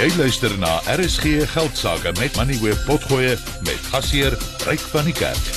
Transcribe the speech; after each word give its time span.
Jy 0.00 0.06
luister 0.16 0.52
na 0.56 0.78
RSG 0.88 1.42
Geldsaake 1.52 2.14
met 2.16 2.36
Money 2.36 2.56
Web 2.62 2.78
Potgoe 2.86 3.34
met 3.66 3.82
gasheer 3.92 4.32
Ryk 4.64 4.80
van 4.94 5.04
die 5.04 5.12
Kerk. 5.12 5.50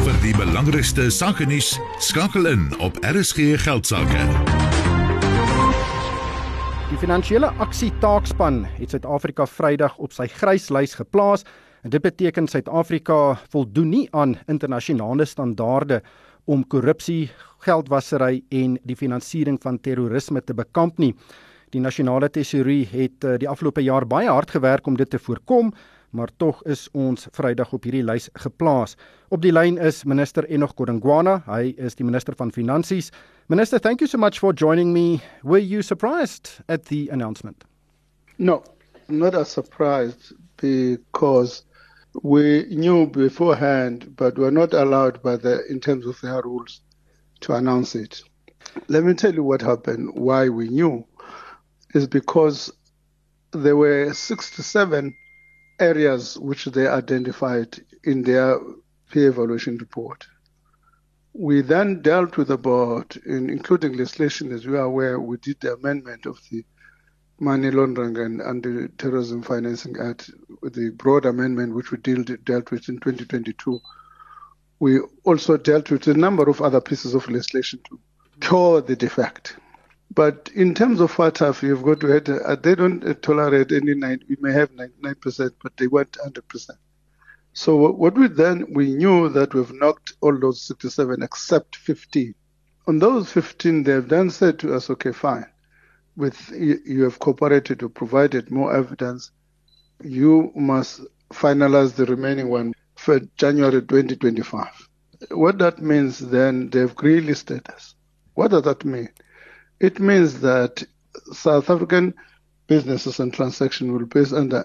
Vir 0.00 0.18
die 0.24 0.32
belangrikste 0.34 1.06
sake 1.14 1.46
nuus 1.46 1.76
skakel 2.02 2.50
in 2.50 2.66
op 2.82 2.98
RSG 3.06 3.54
Geldsaake. 3.62 4.26
Die 6.90 6.98
finansiële 7.04 7.52
aksie 7.62 7.92
taakspan 8.02 8.64
het 8.80 8.90
Suid-Afrika 8.90 9.46
Vrydag 9.46 9.94
op 10.02 10.18
sy 10.18 10.26
gryslys 10.26 10.98
geplaas 10.98 11.46
en 11.86 11.94
dit 11.94 12.02
beteken 12.02 12.50
Suid-Afrika 12.50 13.36
voldoen 13.54 13.94
nie 13.94 14.06
aan 14.10 14.34
internasionale 14.50 15.30
standaarde 15.30 16.02
om 16.50 16.66
korrupsie, 16.66 17.28
geldwasery 17.62 18.42
en 18.50 18.80
die 18.82 18.98
finansiering 18.98 19.62
van 19.62 19.78
terrorisme 19.78 20.42
te 20.42 20.54
bekamp 20.54 20.98
nie. 20.98 21.14
Die 21.76 21.82
nasionale 21.84 22.30
tesourie 22.32 22.86
het 22.88 23.24
uh, 23.28 23.34
die 23.36 23.48
afgelope 23.52 23.82
jaar 23.84 24.06
baie 24.08 24.30
hard 24.32 24.54
gewerk 24.54 24.86
om 24.88 24.94
dit 24.96 25.10
te 25.12 25.18
voorkom, 25.20 25.74
maar 26.16 26.30
tog 26.40 26.62
is 26.64 26.86
ons 26.96 27.26
Vrydag 27.36 27.74
op 27.76 27.84
hierdie 27.84 28.04
lys 28.06 28.30
geplaas. 28.40 28.94
Op 29.28 29.42
die 29.44 29.52
lyn 29.52 29.76
is 29.76 29.98
minister 30.08 30.46
Enoch 30.48 30.72
Godongwana, 30.78 31.42
hy 31.44 31.74
is 31.76 31.98
die 31.98 32.06
minister 32.08 32.32
van 32.38 32.48
finansies. 32.54 33.10
Minister, 33.52 33.78
thank 33.78 34.00
you 34.00 34.08
so 34.08 34.16
much 34.16 34.40
for 34.40 34.56
joining 34.56 34.94
me. 34.94 35.20
Were 35.42 35.60
you 35.60 35.82
surprised 35.82 36.62
at 36.68 36.86
the 36.88 37.10
announcement? 37.12 37.68
No, 38.38 38.62
not 39.08 39.34
as 39.34 39.52
surprised 39.52 40.32
because 40.56 41.62
we 42.22 42.64
knew 42.70 43.04
beforehand, 43.06 44.16
but 44.16 44.38
were 44.38 44.54
not 44.54 44.72
allowed 44.72 45.20
by 45.20 45.36
the 45.36 45.60
in 45.68 45.80
terms 45.80 46.06
of 46.06 46.18
their 46.22 46.40
rules 46.40 46.80
to 47.40 47.52
announce 47.52 47.94
it. 47.94 48.22
Let 48.88 49.04
me 49.04 49.12
tell 49.12 49.34
you 49.34 49.44
what 49.44 49.60
happened, 49.60 50.14
why 50.14 50.48
we 50.48 50.68
knew 50.68 51.04
is 51.96 52.06
because 52.06 52.70
there 53.52 53.76
were 53.76 54.12
67 54.12 55.16
areas 55.80 56.38
which 56.38 56.66
they 56.66 56.86
identified 56.86 57.80
in 58.04 58.22
their 58.22 58.60
peer 59.10 59.30
evaluation 59.30 59.78
report. 59.78 60.26
We 61.32 61.62
then 61.62 62.02
dealt 62.02 62.36
with 62.36 62.50
about, 62.50 63.16
in 63.26 63.50
including 63.50 63.92
legislation, 63.92 64.52
as 64.52 64.64
you 64.64 64.76
are 64.76 64.84
aware, 64.92 65.18
we 65.20 65.36
did 65.38 65.60
the 65.60 65.74
amendment 65.74 66.26
of 66.26 66.38
the 66.50 66.64
Money 67.38 67.70
Laundering 67.70 68.16
and 68.16 68.40
Anti-Terrorism 68.40 69.42
Financing 69.42 69.96
Act, 69.98 70.30
the 70.62 70.90
broad 70.90 71.26
amendment 71.26 71.74
which 71.74 71.90
we 71.90 71.98
dealt, 71.98 72.30
dealt 72.44 72.70
with 72.70 72.88
in 72.88 72.98
2022. 73.00 73.78
We 74.78 75.00
also 75.24 75.58
dealt 75.58 75.90
with 75.90 76.06
a 76.06 76.14
number 76.14 76.48
of 76.48 76.62
other 76.62 76.80
pieces 76.80 77.14
of 77.14 77.28
legislation 77.28 77.80
to 77.88 78.00
cure 78.40 78.80
the 78.80 78.96
defect. 78.96 79.56
But 80.14 80.50
in 80.54 80.74
terms 80.74 81.00
of 81.00 81.12
FATF, 81.12 81.62
you've 81.62 81.82
got 81.82 82.00
to 82.00 82.06
have, 82.08 82.28
uh, 82.28 82.56
they 82.56 82.74
don't 82.74 83.04
uh, 83.04 83.14
tolerate 83.14 83.72
any 83.72 83.94
nine, 83.94 84.20
we 84.28 84.36
may 84.40 84.52
have 84.52 84.70
99%, 84.72 85.50
but 85.62 85.76
they 85.76 85.88
want 85.88 86.12
100%. 86.12 86.70
So 87.52 87.90
what 87.90 88.14
we 88.14 88.28
then, 88.28 88.72
we 88.72 88.94
knew 88.94 89.28
that 89.30 89.54
we've 89.54 89.72
knocked 89.72 90.12
all 90.20 90.38
those 90.38 90.62
67 90.62 91.22
except 91.22 91.76
15. 91.76 92.34
On 92.86 92.98
those 92.98 93.32
15, 93.32 93.82
they've 93.82 94.06
then 94.06 94.30
said 94.30 94.58
to 94.60 94.74
us, 94.74 94.90
okay, 94.90 95.12
fine. 95.12 95.46
With 96.16 96.50
you, 96.50 96.80
you 96.84 97.02
have 97.04 97.18
cooperated 97.18 97.82
or 97.82 97.88
provided 97.88 98.50
more 98.50 98.74
evidence, 98.74 99.30
you 100.02 100.52
must 100.54 101.00
finalize 101.32 101.94
the 101.94 102.06
remaining 102.06 102.48
one 102.48 102.74
for 102.94 103.20
January 103.36 103.80
2025. 103.80 104.88
What 105.30 105.58
that 105.58 105.80
means 105.80 106.18
then, 106.18 106.70
they've 106.70 106.94
green 106.94 107.26
listed 107.26 107.68
us. 107.70 107.94
What 108.34 108.50
does 108.50 108.62
that 108.62 108.84
mean? 108.84 109.08
It 109.78 110.00
means 110.00 110.40
that 110.40 110.82
South 111.32 111.68
African 111.68 112.14
businesses 112.66 113.20
and 113.20 113.32
transactions 113.32 113.90
will 113.90 114.06
be 114.06 114.24
under 114.34 114.64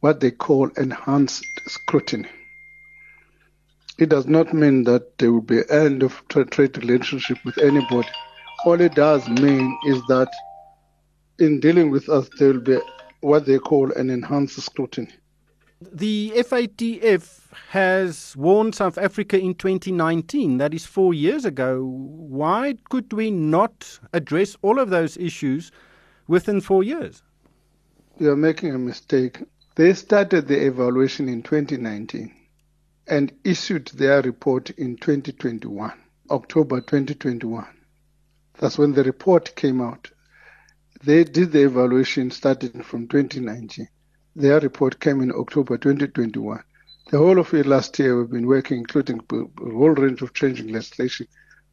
what 0.00 0.20
they 0.20 0.30
call 0.30 0.68
enhanced 0.76 1.44
scrutiny. 1.66 2.28
It 3.98 4.08
does 4.08 4.26
not 4.26 4.54
mean 4.54 4.84
that 4.84 5.18
there 5.18 5.32
will 5.32 5.42
be 5.42 5.62
end 5.68 6.02
of 6.02 6.22
trade 6.28 6.78
relationship 6.78 7.38
with 7.44 7.58
anybody. 7.58 8.08
All 8.64 8.80
it 8.80 8.94
does 8.94 9.28
mean 9.28 9.76
is 9.86 10.00
that 10.08 10.28
in 11.38 11.60
dealing 11.60 11.90
with 11.90 12.08
us, 12.08 12.28
there 12.38 12.52
will 12.54 12.60
be 12.60 12.78
what 13.20 13.46
they 13.46 13.58
call 13.58 13.92
an 13.92 14.10
enhanced 14.10 14.60
scrutiny. 14.60 15.10
The 15.82 16.32
FATF 16.36 17.54
has 17.70 18.36
warned 18.36 18.74
South 18.74 18.98
Africa 18.98 19.38
in 19.38 19.54
2019, 19.54 20.58
that 20.58 20.74
is 20.74 20.84
four 20.84 21.14
years 21.14 21.46
ago. 21.46 21.82
Why 21.82 22.74
could 22.90 23.10
we 23.14 23.30
not 23.30 23.98
address 24.12 24.58
all 24.60 24.78
of 24.78 24.90
those 24.90 25.16
issues 25.16 25.72
within 26.28 26.60
four 26.60 26.84
years? 26.84 27.22
You're 28.18 28.36
making 28.36 28.74
a 28.74 28.78
mistake. 28.78 29.42
They 29.76 29.94
started 29.94 30.48
the 30.48 30.66
evaluation 30.66 31.30
in 31.30 31.42
2019 31.42 32.30
and 33.06 33.32
issued 33.42 33.86
their 33.88 34.20
report 34.20 34.68
in 34.68 34.98
2021, 34.98 35.92
October 36.30 36.82
2021. 36.82 37.66
That's 38.58 38.76
when 38.76 38.92
the 38.92 39.04
report 39.04 39.56
came 39.56 39.80
out. 39.80 40.10
They 41.02 41.24
did 41.24 41.52
the 41.52 41.64
evaluation 41.64 42.30
starting 42.30 42.82
from 42.82 43.08
2019. 43.08 43.88
Their 44.36 44.60
report 44.60 45.00
came 45.00 45.20
in 45.20 45.32
October 45.32 45.76
2021. 45.76 46.62
The 47.10 47.18
whole 47.18 47.40
of 47.40 47.52
last 47.52 47.98
year, 47.98 48.16
we've 48.16 48.30
been 48.30 48.46
working, 48.46 48.78
including 48.78 49.20
a 49.32 49.70
whole 49.70 49.90
range 49.90 50.22
of 50.22 50.34
changing 50.34 50.68
legislation. 50.68 51.26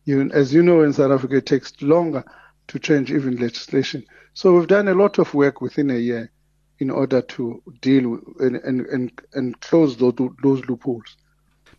Even, 0.08 0.32
as 0.32 0.54
you 0.54 0.64
know, 0.64 0.82
in 0.82 0.94
South 0.94 1.12
Africa, 1.12 1.36
it 1.36 1.46
takes 1.46 1.80
longer 1.82 2.24
to 2.68 2.80
change 2.80 3.12
even 3.12 3.38
legislation. 3.38 4.04
So 4.34 4.58
we've 4.58 4.68
done 4.68 4.88
a 4.88 4.96
lot 4.96 5.20
of 5.20 5.34
work 5.34 5.62
within 5.62 5.92
a 5.92 5.98
year 5.98 6.32
in 6.80 6.90
order 6.90 7.22
to 7.22 7.62
deal 7.82 8.10
with 8.10 8.22
and, 8.40 8.56
and, 8.58 8.82
and, 8.88 9.22
and 9.34 9.60
close 9.62 9.98
those, 9.98 10.14
those 10.42 10.66
loopholes. 10.66 11.18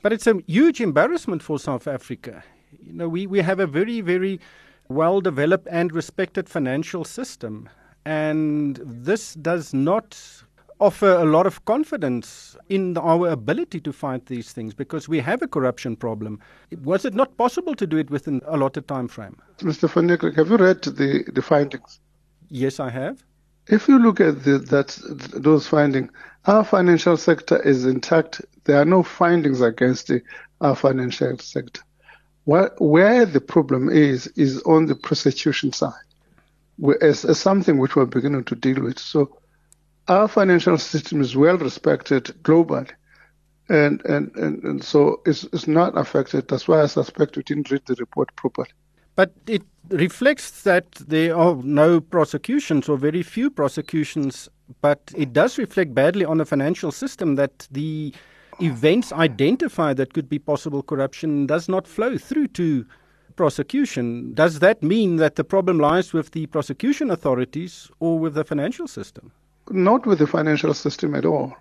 But 0.02 0.12
it's 0.12 0.26
a 0.26 0.40
huge 0.46 0.80
embarrassment 0.80 1.42
for 1.42 1.58
South 1.58 1.88
Africa. 1.88 2.44
You 2.80 2.92
know, 2.92 3.08
we, 3.08 3.26
we 3.26 3.40
have 3.40 3.58
a 3.58 3.66
very, 3.66 4.00
very 4.00 4.40
well 4.88 5.20
developed 5.20 5.66
and 5.70 5.92
respected 5.92 6.48
financial 6.48 7.04
system. 7.04 7.68
And 8.04 8.80
this 8.84 9.34
does 9.34 9.74
not 9.74 10.16
offer 10.80 11.10
a 11.10 11.24
lot 11.24 11.46
of 11.46 11.64
confidence 11.64 12.56
in 12.68 12.96
our 12.96 13.28
ability 13.28 13.80
to 13.80 13.92
fight 13.92 14.26
these 14.26 14.52
things 14.52 14.74
because 14.74 15.08
we 15.08 15.20
have 15.20 15.42
a 15.42 15.48
corruption 15.48 15.96
problem. 15.96 16.40
Was 16.82 17.04
it 17.04 17.14
not 17.14 17.36
possible 17.36 17.74
to 17.74 17.86
do 17.86 17.96
it 17.96 18.10
within 18.10 18.40
a 18.46 18.56
lot 18.56 18.76
of 18.76 18.86
time 18.86 19.08
frame? 19.08 19.36
Mr. 19.58 19.90
Van 19.90 20.06
Niekerk, 20.06 20.36
have 20.36 20.48
you 20.48 20.56
read 20.56 20.82
the, 20.82 21.24
the 21.32 21.42
findings? 21.42 22.00
Yes, 22.48 22.80
I 22.80 22.90
have. 22.90 23.24
If 23.66 23.88
you 23.88 23.98
look 23.98 24.20
at 24.20 24.44
the, 24.44 24.58
that, 24.58 24.98
those 25.34 25.66
findings, 25.66 26.10
our 26.46 26.64
financial 26.64 27.16
sector 27.16 27.60
is 27.62 27.84
intact. 27.84 28.40
There 28.64 28.80
are 28.80 28.86
no 28.86 29.02
findings 29.02 29.60
against 29.60 30.06
the, 30.08 30.22
our 30.60 30.74
financial 30.74 31.36
sector. 31.38 31.82
Where, 32.44 32.70
where 32.78 33.26
the 33.26 33.42
problem 33.42 33.90
is, 33.90 34.26
is 34.28 34.62
on 34.62 34.86
the 34.86 34.94
prosecution 34.94 35.72
side, 35.72 35.92
as, 37.02 37.26
as 37.26 37.38
something 37.38 37.76
which 37.76 37.94
we're 37.94 38.06
beginning 38.06 38.44
to 38.44 38.54
deal 38.54 38.82
with. 38.82 38.98
So 38.98 39.38
our 40.08 40.28
financial 40.28 40.78
system 40.78 41.20
is 41.20 41.36
well 41.36 41.58
respected 41.58 42.24
globally. 42.42 42.90
And, 43.68 44.02
and, 44.06 44.34
and, 44.36 44.62
and 44.64 44.84
so 44.84 45.20
it's, 45.26 45.44
it's 45.52 45.68
not 45.68 45.96
affected. 45.96 46.48
That's 46.48 46.66
why 46.66 46.82
I 46.82 46.86
suspect 46.86 47.36
we 47.36 47.42
didn't 47.42 47.70
read 47.70 47.82
the 47.86 47.96
report 47.96 48.34
properly. 48.34 48.70
But 49.14 49.32
it 49.46 49.62
reflects 49.90 50.62
that 50.62 50.92
there 50.92 51.36
are 51.36 51.56
no 51.56 52.00
prosecutions 52.00 52.88
or 52.88 52.96
very 52.96 53.22
few 53.22 53.50
prosecutions, 53.50 54.48
but 54.80 55.12
it 55.14 55.32
does 55.32 55.58
reflect 55.58 55.94
badly 55.94 56.24
on 56.24 56.38
the 56.38 56.46
financial 56.46 56.92
system 56.92 57.34
that 57.34 57.68
the 57.70 58.14
events 58.60 59.12
identified 59.12 59.98
that 59.98 60.14
could 60.14 60.28
be 60.28 60.38
possible 60.38 60.82
corruption 60.82 61.46
does 61.46 61.68
not 61.68 61.86
flow 61.86 62.16
through 62.16 62.48
to 62.48 62.86
prosecution. 63.36 64.34
Does 64.34 64.60
that 64.60 64.82
mean 64.82 65.16
that 65.16 65.36
the 65.36 65.44
problem 65.44 65.78
lies 65.78 66.12
with 66.12 66.30
the 66.30 66.46
prosecution 66.46 67.10
authorities 67.10 67.90
or 68.00 68.18
with 68.18 68.34
the 68.34 68.44
financial 68.44 68.88
system? 68.88 69.32
Not 69.70 70.06
with 70.06 70.18
the 70.18 70.26
financial 70.26 70.74
system 70.74 71.14
at 71.14 71.24
all. 71.24 71.54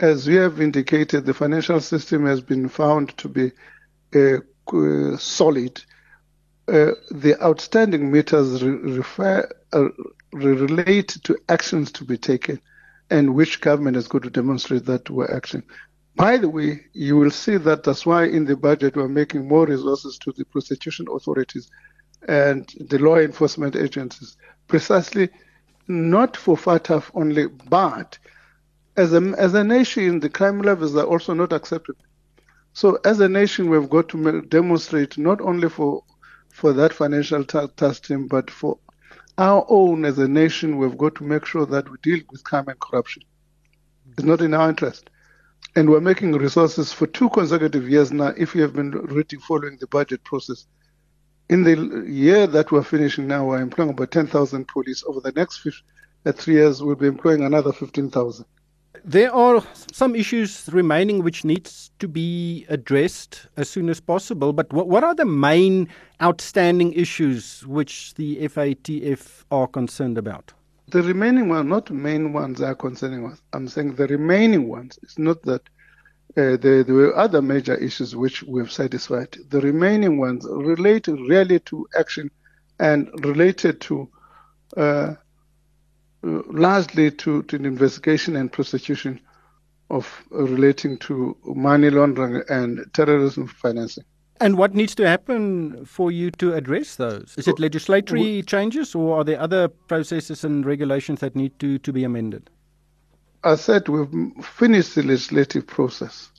As 0.00 0.26
we 0.26 0.34
have 0.36 0.60
indicated, 0.60 1.26
the 1.26 1.34
financial 1.34 1.80
system 1.80 2.26
has 2.26 2.40
been 2.40 2.68
found 2.68 3.16
to 3.18 3.28
be 3.28 3.52
uh, 4.14 4.38
solid. 5.16 5.82
Uh, 6.68 6.92
the 7.10 7.36
outstanding 7.42 8.10
matters 8.10 8.62
re- 8.62 8.96
refer, 8.96 9.48
uh, 9.72 9.88
relate 10.32 11.16
to 11.24 11.36
actions 11.48 11.92
to 11.92 12.04
be 12.04 12.16
taken 12.16 12.60
and 13.10 13.34
which 13.34 13.60
government 13.60 13.96
is 13.96 14.08
going 14.08 14.22
to 14.22 14.30
demonstrate 14.30 14.86
that 14.86 15.10
we're 15.10 15.30
acting. 15.30 15.62
By 16.14 16.36
the 16.38 16.48
way, 16.48 16.84
you 16.92 17.16
will 17.16 17.30
see 17.30 17.56
that 17.56 17.84
that's 17.84 18.06
why 18.06 18.24
in 18.24 18.44
the 18.44 18.56
budget 18.56 18.96
we're 18.96 19.08
making 19.08 19.48
more 19.48 19.66
resources 19.66 20.18
to 20.18 20.32
the 20.32 20.44
prosecution 20.44 21.06
authorities 21.14 21.70
and 22.28 22.72
the 22.80 22.98
law 22.98 23.16
enforcement 23.16 23.76
agencies, 23.76 24.36
precisely 24.68 25.28
not 25.88 26.36
for 26.36 26.56
FATF 26.56 27.10
only, 27.14 27.46
but 27.48 28.18
as 28.96 29.12
a, 29.14 29.18
as 29.38 29.54
a 29.54 29.64
nation, 29.64 30.20
the 30.20 30.30
crime 30.30 30.60
levels 30.62 30.96
are 30.96 31.04
also 31.06 31.34
not 31.34 31.52
acceptable. 31.52 32.04
So 32.74 32.98
as 33.04 33.20
a 33.20 33.28
nation, 33.28 33.70
we've 33.70 33.90
got 33.90 34.08
to 34.10 34.42
demonstrate 34.42 35.18
not 35.18 35.40
only 35.40 35.68
for 35.70 36.04
for 36.50 36.72
that 36.74 36.92
financial 36.94 37.44
team, 37.46 38.28
but 38.28 38.50
for 38.50 38.78
Our 39.38 39.66
own 39.68 40.04
as 40.06 40.18
a 40.18 40.28
nation, 40.28 40.78
we've 40.78 40.98
got 40.98 41.16
to 41.16 41.24
make 41.24 41.46
sure 41.46 41.66
that 41.66 41.90
we 41.90 41.98
deal 42.02 42.20
with 42.30 42.44
crime 42.44 42.68
and 42.68 42.78
corruption. 42.80 43.24
It's 44.12 44.24
not 44.24 44.42
in 44.42 44.54
our 44.54 44.68
interest. 44.70 45.10
And 45.76 45.90
we're 45.90 46.00
making 46.00 46.32
resources 46.32 46.92
for 46.92 47.06
two 47.08 47.30
consecutive 47.30 47.88
years 47.88 48.12
now, 48.12 48.34
if 48.36 48.54
you 48.54 48.62
have 48.62 48.74
been 48.74 48.92
reading 48.92 49.40
following 49.40 49.78
the 49.80 49.88
budget 49.88 50.24
process. 50.24 50.66
In 51.48 51.64
the 51.64 52.04
year 52.08 52.46
that 52.46 52.70
we're 52.72 52.82
finishing 52.82 53.26
now, 53.26 53.44
we're 53.44 53.60
employing 53.60 53.90
about 53.90 54.10
10,000 54.10 54.66
police. 54.68 55.04
Over 55.06 55.20
the 55.20 55.32
next 55.32 55.66
uh, 56.24 56.32
three 56.32 56.54
years, 56.54 56.82
we'll 56.82 56.96
be 56.96 57.06
employing 57.06 57.42
another 57.42 57.72
15,000. 57.72 58.44
There 59.04 59.34
are 59.34 59.62
some 59.92 60.14
issues 60.14 60.68
remaining 60.72 61.24
which 61.24 61.44
needs 61.44 61.90
to 61.98 62.06
be 62.06 62.64
addressed 62.68 63.48
as 63.56 63.68
soon 63.68 63.88
as 63.88 64.00
possible. 64.00 64.52
But 64.52 64.72
what, 64.72 64.88
what 64.88 65.02
are 65.02 65.14
the 65.14 65.24
main 65.24 65.88
outstanding 66.22 66.92
issues 66.92 67.66
which 67.66 68.14
the 68.14 68.36
FATF 68.48 69.44
are 69.50 69.66
concerned 69.66 70.18
about? 70.18 70.52
The 70.88 71.02
remaining 71.02 71.48
ones, 71.48 71.68
not 71.68 71.90
main 71.90 72.32
ones, 72.32 72.60
are 72.60 72.74
concerning 72.74 73.26
us. 73.26 73.42
I'm 73.52 73.66
saying 73.66 73.96
the 73.96 74.06
remaining 74.06 74.68
ones. 74.68 74.98
It's 75.02 75.18
not 75.18 75.42
that 75.42 75.62
uh, 76.36 76.56
there, 76.56 76.82
there, 76.82 76.94
were 76.94 77.16
other 77.16 77.42
major 77.42 77.74
issues 77.74 78.16
which 78.16 78.42
we've 78.42 78.72
satisfied. 78.72 79.36
The 79.50 79.60
remaining 79.60 80.18
ones 80.18 80.46
relate 80.48 81.06
really 81.06 81.60
to 81.60 81.86
action 81.98 82.30
and 82.78 83.08
related 83.24 83.80
to 83.82 84.08
uh, 84.76 85.14
largely 86.22 87.10
to, 87.10 87.42
to 87.42 87.58
the 87.58 87.64
investigation 87.64 88.36
and 88.36 88.50
prosecution 88.50 89.20
of 89.90 90.24
uh, 90.32 90.42
relating 90.44 90.96
to 90.98 91.36
money 91.44 91.90
laundering 91.90 92.42
and 92.48 92.86
terrorism 92.94 93.46
financing. 93.46 94.04
And 94.40 94.56
what 94.56 94.74
needs 94.74 94.94
to 94.96 95.06
happen 95.06 95.84
for 95.84 96.10
you 96.10 96.30
to 96.32 96.54
address 96.54 96.96
those? 96.96 97.34
Is 97.36 97.46
it 97.46 97.56
legislatory 97.56 98.44
changes 98.44 98.94
or 98.94 99.18
are 99.18 99.24
there 99.24 99.38
other 99.38 99.68
processes 99.68 100.42
and 100.42 100.66
regulations 100.66 101.20
that 101.20 101.36
need 101.36 101.58
to, 101.60 101.78
to 101.78 101.92
be 101.92 102.02
amended? 102.02 102.50
I 103.44 103.56
said 103.56 103.88
we've 103.88 104.32
finished 104.44 104.94
the 104.94 105.02
legislative 105.02 105.66
process. 105.66 106.30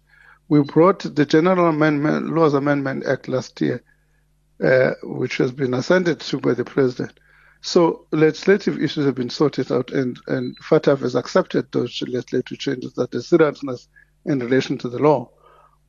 We 0.47 0.61
brought 0.61 0.99
the 0.99 1.25
General 1.25 1.67
Amendment, 1.67 2.29
Laws 2.29 2.53
Amendment 2.53 3.05
Act 3.05 3.27
last 3.27 3.59
year, 3.59 3.83
uh, 4.63 4.91
which 5.03 5.37
has 5.37 5.51
been 5.51 5.73
assented 5.73 6.21
to 6.21 6.39
by 6.39 6.53
the 6.53 6.63
President. 6.63 7.19
So 7.61 8.05
legislative 8.11 8.81
issues 8.81 9.05
have 9.05 9.15
been 9.15 9.29
sorted 9.29 9.71
out, 9.71 9.91
and, 9.91 10.17
and 10.27 10.57
FATF 10.59 10.99
has 10.99 11.15
accepted 11.15 11.71
those 11.71 12.01
legislative 12.01 12.59
changes 12.59 12.93
that 12.93 13.11
the 13.11 13.21
seriousness 13.21 13.87
in 14.25 14.39
relation 14.39 14.77
to 14.79 14.89
the 14.89 14.99
law. 14.99 15.29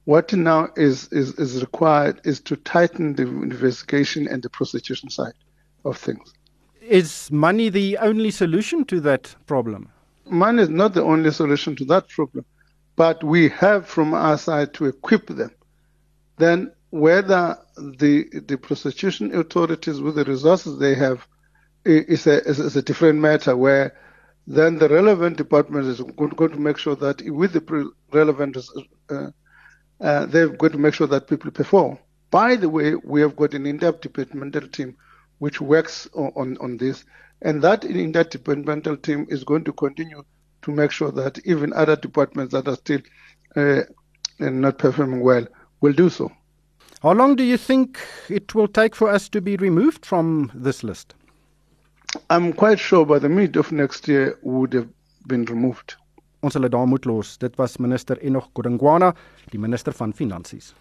What 0.04 0.32
now 0.32 0.68
is, 0.76 1.08
is, 1.12 1.34
is 1.34 1.60
required 1.60 2.20
is 2.24 2.40
to 2.42 2.56
tighten 2.56 3.14
the 3.14 3.22
investigation 3.22 4.28
and 4.28 4.42
the 4.42 4.50
prosecution 4.50 5.10
side 5.10 5.32
of 5.84 5.96
things. 5.96 6.32
Is 6.80 7.30
money 7.30 7.70
the 7.70 7.98
only 7.98 8.30
solution 8.30 8.84
to 8.86 9.00
that 9.00 9.34
problem? 9.46 9.88
Money 10.26 10.62
is 10.62 10.68
not 10.68 10.94
the 10.94 11.02
only 11.02 11.30
solution 11.30 11.76
to 11.76 11.84
that 11.86 12.08
problem, 12.08 12.44
but 12.96 13.22
we 13.22 13.48
have 13.50 13.86
from 13.86 14.14
our 14.14 14.38
side 14.38 14.74
to 14.74 14.86
equip 14.86 15.26
them. 15.26 15.50
Then 16.38 16.72
whether 16.90 17.58
the 17.76 18.24
the 18.46 18.56
prosecution 18.56 19.34
authorities 19.34 20.00
with 20.00 20.14
the 20.14 20.24
resources 20.24 20.78
they 20.78 20.94
have 20.94 21.26
is 21.84 22.26
a, 22.26 22.42
is 22.44 22.76
a 22.76 22.82
different 22.82 23.18
matter 23.18 23.56
where 23.56 23.94
then 24.46 24.78
the 24.78 24.88
relevant 24.88 25.36
department 25.36 25.86
is 25.86 26.00
going 26.00 26.52
to 26.52 26.58
make 26.58 26.78
sure 26.78 26.96
that 26.96 27.22
with 27.22 27.52
the 27.52 27.90
relevant, 28.12 28.56
uh, 29.10 29.30
uh, 30.00 30.26
they've 30.26 30.56
got 30.58 30.72
to 30.72 30.78
make 30.78 30.94
sure 30.94 31.06
that 31.06 31.28
people 31.28 31.50
perform. 31.50 31.98
By 32.30 32.56
the 32.56 32.68
way, 32.68 32.94
we 32.94 33.22
have 33.22 33.36
got 33.36 33.54
an 33.54 33.66
in-depth 33.66 34.02
departmental 34.02 34.68
team 34.68 34.96
which 35.38 35.60
works 35.60 36.08
on, 36.14 36.32
on, 36.36 36.58
on 36.60 36.76
this, 36.76 37.04
and 37.44 37.62
that 37.62 37.84
in-depth 37.84 38.30
departmental 38.30 38.96
team 38.96 39.26
is 39.28 39.44
going 39.44 39.64
to 39.64 39.72
continue 39.72 40.24
to 40.62 40.72
make 40.72 40.90
sure 40.90 41.12
that 41.12 41.38
even 41.44 41.72
other 41.74 41.94
departments 41.94 42.52
that 42.52 42.66
are 42.66 42.76
still 42.76 43.00
uh, 43.54 43.82
not 44.38 44.78
performing 44.78 45.20
well 45.20 45.46
will 45.80 45.92
do 45.92 46.08
so. 46.08 46.32
How 47.02 47.12
long 47.12 47.36
do 47.36 47.44
you 47.44 47.58
think 47.58 47.98
it 48.30 48.54
will 48.54 48.66
take 48.66 48.96
for 48.96 49.10
us 49.10 49.28
to 49.28 49.42
be 49.42 49.56
removed 49.56 50.06
from 50.06 50.50
this 50.54 50.82
list? 50.82 51.14
I'm 52.30 52.54
quite 52.54 52.78
sure 52.78 53.04
by 53.04 53.18
the 53.18 53.28
mid 53.28 53.56
of 53.56 53.70
next 53.72 54.08
year 54.08 54.38
we 54.42 54.54
would 54.60 54.72
have 54.72 54.88
been 55.26 55.44
removed. 55.44 55.96
Ons 56.40 56.52
sal 56.52 56.62
dit 56.62 56.72
daar 56.72 56.86
moet 56.86 57.04
los. 57.08 57.36
Dit 57.40 57.56
was 57.56 57.78
minister 57.78 58.18
Enoch 58.20 58.50
Godongwana, 58.54 59.14
die 59.52 59.58
minister 59.60 59.92
van 59.92 60.12
finansies. 60.12 60.74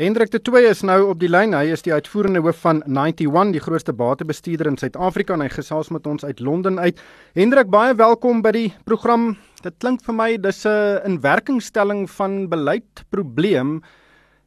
Hendrik 0.00 0.30
de 0.32 0.38
Tooy 0.40 0.62
is 0.64 0.80
nou 0.80 1.10
op 1.10 1.18
die 1.20 1.28
lyn. 1.28 1.52
Hy 1.52 1.66
is 1.74 1.82
die 1.84 1.92
uitvoerende 1.92 2.40
hoof 2.40 2.62
van 2.64 2.78
91, 2.86 3.50
die 3.52 3.60
grootste 3.60 3.92
batebestuurder 3.92 4.70
in 4.70 4.78
Suid-Afrika 4.80 5.34
en 5.36 5.44
hy 5.44 5.50
gesels 5.52 5.90
met 5.92 6.08
ons 6.08 6.24
uit 6.24 6.40
Londen 6.40 6.80
uit. 6.80 7.02
Hendrik, 7.36 7.68
baie 7.68 7.92
welkom 7.98 8.40
by 8.40 8.54
die 8.56 8.70
program. 8.88 9.34
Dit 9.60 9.76
klink 9.84 10.00
vir 10.06 10.16
my 10.16 10.30
dis 10.40 10.64
'n 10.64 11.04
inwerkingstelling 11.04 12.08
van 12.08 12.48
beleid 12.48 13.04
probleem 13.10 13.82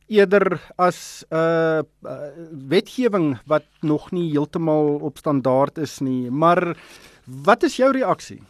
eerder 0.09 0.57
as 0.77 1.23
'n 1.29 1.37
uh, 1.37 1.83
uh, 2.09 2.17
wetgewing 2.73 3.37
wat 3.45 3.69
nog 3.81 4.11
nie 4.11 4.31
heeltemal 4.31 4.97
op 4.97 5.17
standaard 5.17 5.77
is 5.77 5.99
nie. 6.01 6.31
Maar 6.31 6.73
wat 7.25 7.63
is 7.63 7.77
jou 7.77 7.91
reaksie? 7.91 8.41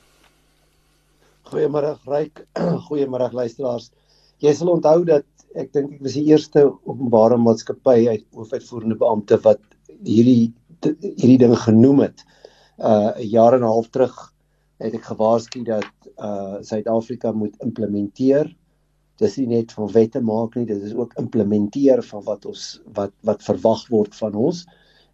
Goeiemôre 1.51 1.99
Ryk. 2.07 2.47
Goeiemôre 2.87 3.33
luisteraars. 3.33 3.91
Jy 4.39 4.53
sal 4.53 4.69
onthou 4.69 5.03
dat 5.03 5.25
ek 5.55 5.71
dink 5.73 5.93
ek 5.97 6.03
was 6.05 6.17
die 6.19 6.25
eerste 6.29 6.65
openbare 6.67 7.37
maatskappy 7.37 8.07
uit 8.11 8.25
hoofuitvoerende 8.35 8.99
beampte 9.01 9.39
wat 9.47 9.63
hierdie 10.03 10.53
hierdie 10.85 11.39
ding 11.41 11.55
genoem 11.57 12.03
het. 12.05 12.25
Uh 12.77 13.15
'n 13.17 13.29
jaar 13.31 13.53
en 13.55 13.63
'n 13.63 13.73
half 13.73 13.89
terug 13.89 14.15
het 14.83 14.93
ek 14.93 15.05
gewaarsku 15.11 15.63
dat 15.63 15.91
uh 16.17 16.61
Suid-Afrika 16.61 17.31
moet 17.31 17.55
implementeer 17.63 18.51
dis 19.21 19.37
nie 19.39 19.47
net 19.47 19.73
van 19.75 19.91
wette 19.93 20.21
maak 20.23 20.55
nie, 20.57 20.65
dit 20.67 20.81
is 20.83 20.95
ook 20.95 21.13
implementeer 21.21 22.03
van 22.09 22.23
wat 22.27 22.45
ons 22.49 22.65
wat 22.97 23.13
wat 23.27 23.43
verwag 23.47 23.85
word 23.93 24.15
van 24.19 24.35
ons. 24.35 24.65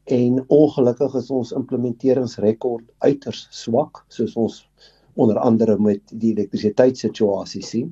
En 0.10 0.42
ongelukkig 0.50 1.16
is 1.20 1.30
ons 1.30 1.54
implementeringsrekord 1.56 2.88
uiters 3.06 3.46
swak, 3.54 4.02
soos 4.10 4.34
ons 4.36 4.62
onder 5.22 5.38
andere 5.38 5.78
met 5.78 6.02
die 6.12 6.34
elektrisiteitssituasie 6.34 7.62
sien. 7.66 7.92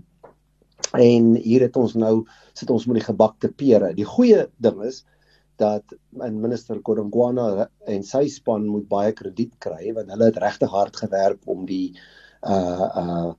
En 0.97 1.35
hier 1.35 1.61
het 1.67 1.77
ons 1.77 1.93
nou 1.93 2.25
sit 2.57 2.69
ons 2.69 2.85
met 2.89 2.99
die 2.99 3.05
gebakte 3.05 3.51
pere. 3.51 3.93
Die 3.93 4.07
goeie 4.07 4.47
ding 4.57 4.81
is 4.87 5.03
dat 5.59 5.95
in 6.23 6.39
minister 6.39 6.79
Kodongwana 6.81 7.67
en 7.91 8.03
sy 8.07 8.27
span 8.31 8.67
moet 8.67 8.87
baie 8.89 9.11
krediet 9.15 9.57
kry 9.63 9.91
want 9.95 10.11
hulle 10.13 10.29
het 10.31 10.39
regtig 10.39 10.71
hard 10.71 10.95
gewerk 10.95 11.43
om 11.51 11.65
die 11.69 11.97
uh 12.47 12.87
uh 13.03 13.31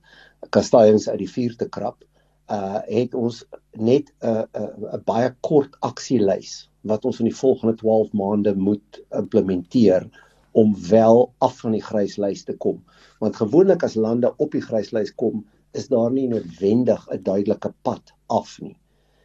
kastanjes 0.53 1.07
uit 1.09 1.19
die 1.21 1.29
vuur 1.29 1.57
te 1.57 1.67
krap 1.69 2.05
uh 2.53 2.81
het 2.85 3.15
ons 3.17 3.43
net 3.73 4.11
'n 4.21 4.27
uh, 4.27 4.45
'n 4.53 4.85
uh, 4.85 4.93
'n 4.97 5.03
baie 5.05 5.33
kort 5.41 5.77
aksielys 5.81 6.69
wat 6.81 7.05
ons 7.05 7.19
in 7.19 7.29
die 7.29 7.39
volgende 7.41 7.75
12 7.81 8.13
maande 8.13 8.55
moet 8.55 9.01
implementeer 9.09 10.09
om 10.51 10.75
wel 10.89 11.33
af 11.37 11.59
van 11.59 11.71
die 11.71 11.83
gryslys 11.83 12.43
te 12.43 12.55
kom. 12.57 12.81
Want 13.19 13.35
gewoonlik 13.35 13.83
as 13.83 13.95
lande 13.95 14.33
op 14.37 14.51
die 14.51 14.61
gryslys 14.61 15.13
kom, 15.15 15.45
is 15.77 15.87
daar 15.87 16.11
nie 16.11 16.27
noodwendig 16.27 17.07
'n 17.09 17.23
duidelike 17.23 17.73
pad 17.81 18.13
af 18.27 18.59
nie. 18.61 18.77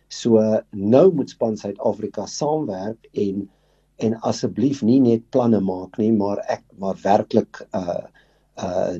So 0.09 0.62
nou 0.71 1.12
moet 1.15 1.31
span 1.31 1.57
Suid-Afrika 1.57 2.26
saamwerk 2.26 3.09
en 3.12 3.49
en 3.97 4.19
asseblief 4.29 4.83
nie 4.83 5.00
net 5.00 5.31
planne 5.31 5.61
maak 5.61 5.97
nie, 5.99 6.12
maar 6.12 6.43
ek 6.53 6.65
maar 6.79 6.99
werklik 7.03 7.62
uh 7.73 8.05
uh 8.62 8.99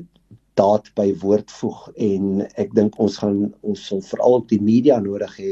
daad 0.57 0.89
by 0.97 1.11
woord 1.21 1.51
voeg 1.51 1.89
en 2.01 2.41
ek 2.57 2.73
dink 2.73 2.95
ons 2.99 3.17
gaan 3.21 3.53
ons 3.61 3.87
sal 3.87 4.01
veral 4.01 4.39
op 4.39 4.47
die 4.49 4.61
media 4.61 4.97
nodig 4.99 5.35
hê 5.37 5.51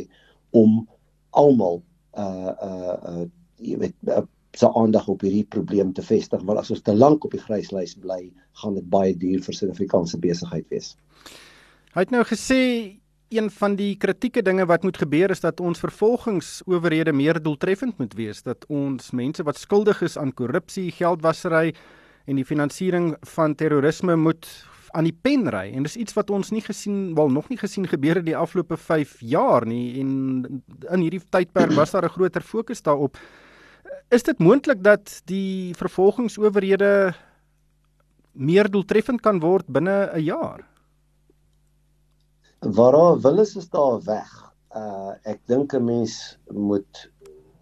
om 0.58 0.88
almal 1.30 1.84
uh 2.18 2.54
uh 2.70 2.96
uh 3.12 3.25
jy 3.62 3.78
weet 3.84 4.10
uh, 4.10 4.24
se 4.58 4.68
aandag 4.80 5.08
op 5.12 5.22
hierdie 5.22 5.46
probleem 5.56 5.94
te 5.94 6.02
vestig 6.02 6.42
want 6.48 6.60
as 6.60 6.72
ons 6.74 6.82
te 6.82 6.96
lank 6.96 7.25
op 7.28 7.36
die 7.36 7.44
gryslys 7.44 7.96
bly 8.02 8.22
gaan 8.62 8.80
dit 8.80 8.90
baie 8.90 9.14
duur 9.14 9.44
vir 9.46 9.58
Suid-Afrikaanse 9.58 10.20
besigheid 10.24 10.66
wees. 10.74 10.96
Hy 11.96 12.04
het 12.04 12.12
nou 12.12 12.25
gesê 12.28 12.62
een 13.32 13.46
van 13.56 13.78
die 13.80 13.94
kritieke 13.96 14.42
dinge 14.44 14.66
wat 14.68 14.84
moet 14.84 14.98
gebeur 15.00 15.32
is 15.32 15.40
dat 15.40 15.62
ons 15.64 15.80
vervolgingsowerhede 15.80 17.14
meer 17.16 17.40
doeltreffend 17.40 17.96
moet 18.04 18.18
wees 18.20 18.44
dat 18.44 18.66
ons 18.68 19.14
mense 19.16 19.46
wat 19.48 19.56
skuldig 19.56 20.02
is 20.04 20.18
aan 20.20 20.34
korrupsie, 20.36 20.90
geldwasery 20.92 21.72
en 22.28 22.36
die 22.36 22.44
finansiering 22.44 23.14
van 23.38 23.56
terrorisme 23.56 24.18
moet 24.20 24.44
aan 24.92 25.08
die 25.08 25.16
pen 25.16 25.48
ry 25.56 25.70
en 25.72 25.88
dis 25.88 25.96
iets 25.96 26.20
wat 26.20 26.36
ons 26.36 26.52
nie 26.52 26.66
gesien 26.68 27.16
wel 27.16 27.32
nog 27.32 27.48
nie 27.48 27.62
gesien 27.64 27.88
gebeur 27.88 28.20
in 28.20 28.28
die 28.28 28.36
afgelope 28.36 28.75
5 28.75 29.16
jaar 29.24 29.64
nie 29.64 29.96
en 30.04 30.12
in 30.92 31.08
hierdie 31.08 31.24
tydperk 31.24 31.80
was 31.80 31.96
daar 31.96 32.12
'n 32.12 32.16
groter 32.20 32.44
fokus 32.44 32.84
daarop. 32.84 33.16
Is 34.12 34.24
dit 34.24 34.40
moontlik 34.40 34.84
dat 34.84 35.22
die 35.25 35.74
vervolgingsowerhede 35.80 37.16
meer 38.34 38.68
doeltreffend 38.70 39.22
kan 39.22 39.40
word 39.40 39.72
binne 39.72 40.12
'n 40.12 40.24
jaar? 40.24 40.75
Waar 42.66 43.20
wil 43.22 43.40
is 43.40 43.56
is 43.56 43.70
daar 43.70 44.00
weg. 44.04 44.32
Uh 44.74 45.14
ek 45.24 45.42
dink 45.46 45.74
'n 45.74 45.86
mens 45.86 46.38
moet 46.50 47.12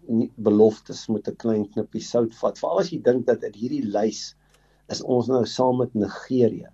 nie 0.08 0.30
beloftes 0.36 1.06
moet 1.12 1.28
'n 1.28 1.36
klein 1.36 1.66
knippie 1.68 2.00
sout 2.00 2.32
vat. 2.34 2.58
Veral 2.58 2.80
as 2.80 2.90
jy 2.92 3.02
dink 3.02 3.26
dat 3.26 3.44
uit 3.44 3.56
hierdie 3.56 3.84
lys 3.84 4.34
is 4.88 5.02
ons 5.02 5.28
nou 5.28 5.44
saam 5.44 5.76
met 5.78 5.94
Nigerië 5.94 6.70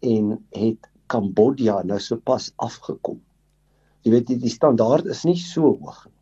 en 0.00 0.44
het 0.52 0.90
Kambodja 1.06 1.82
nou 1.82 1.98
sopas 1.98 2.52
afgekom. 2.56 3.20
Jy 4.04 4.12
weet 4.12 4.26
die 4.26 4.52
standaard 4.52 5.06
is 5.06 5.24
nie 5.24 5.38
so 5.38 5.72
hoog 5.72 6.04
nie. 6.06 6.20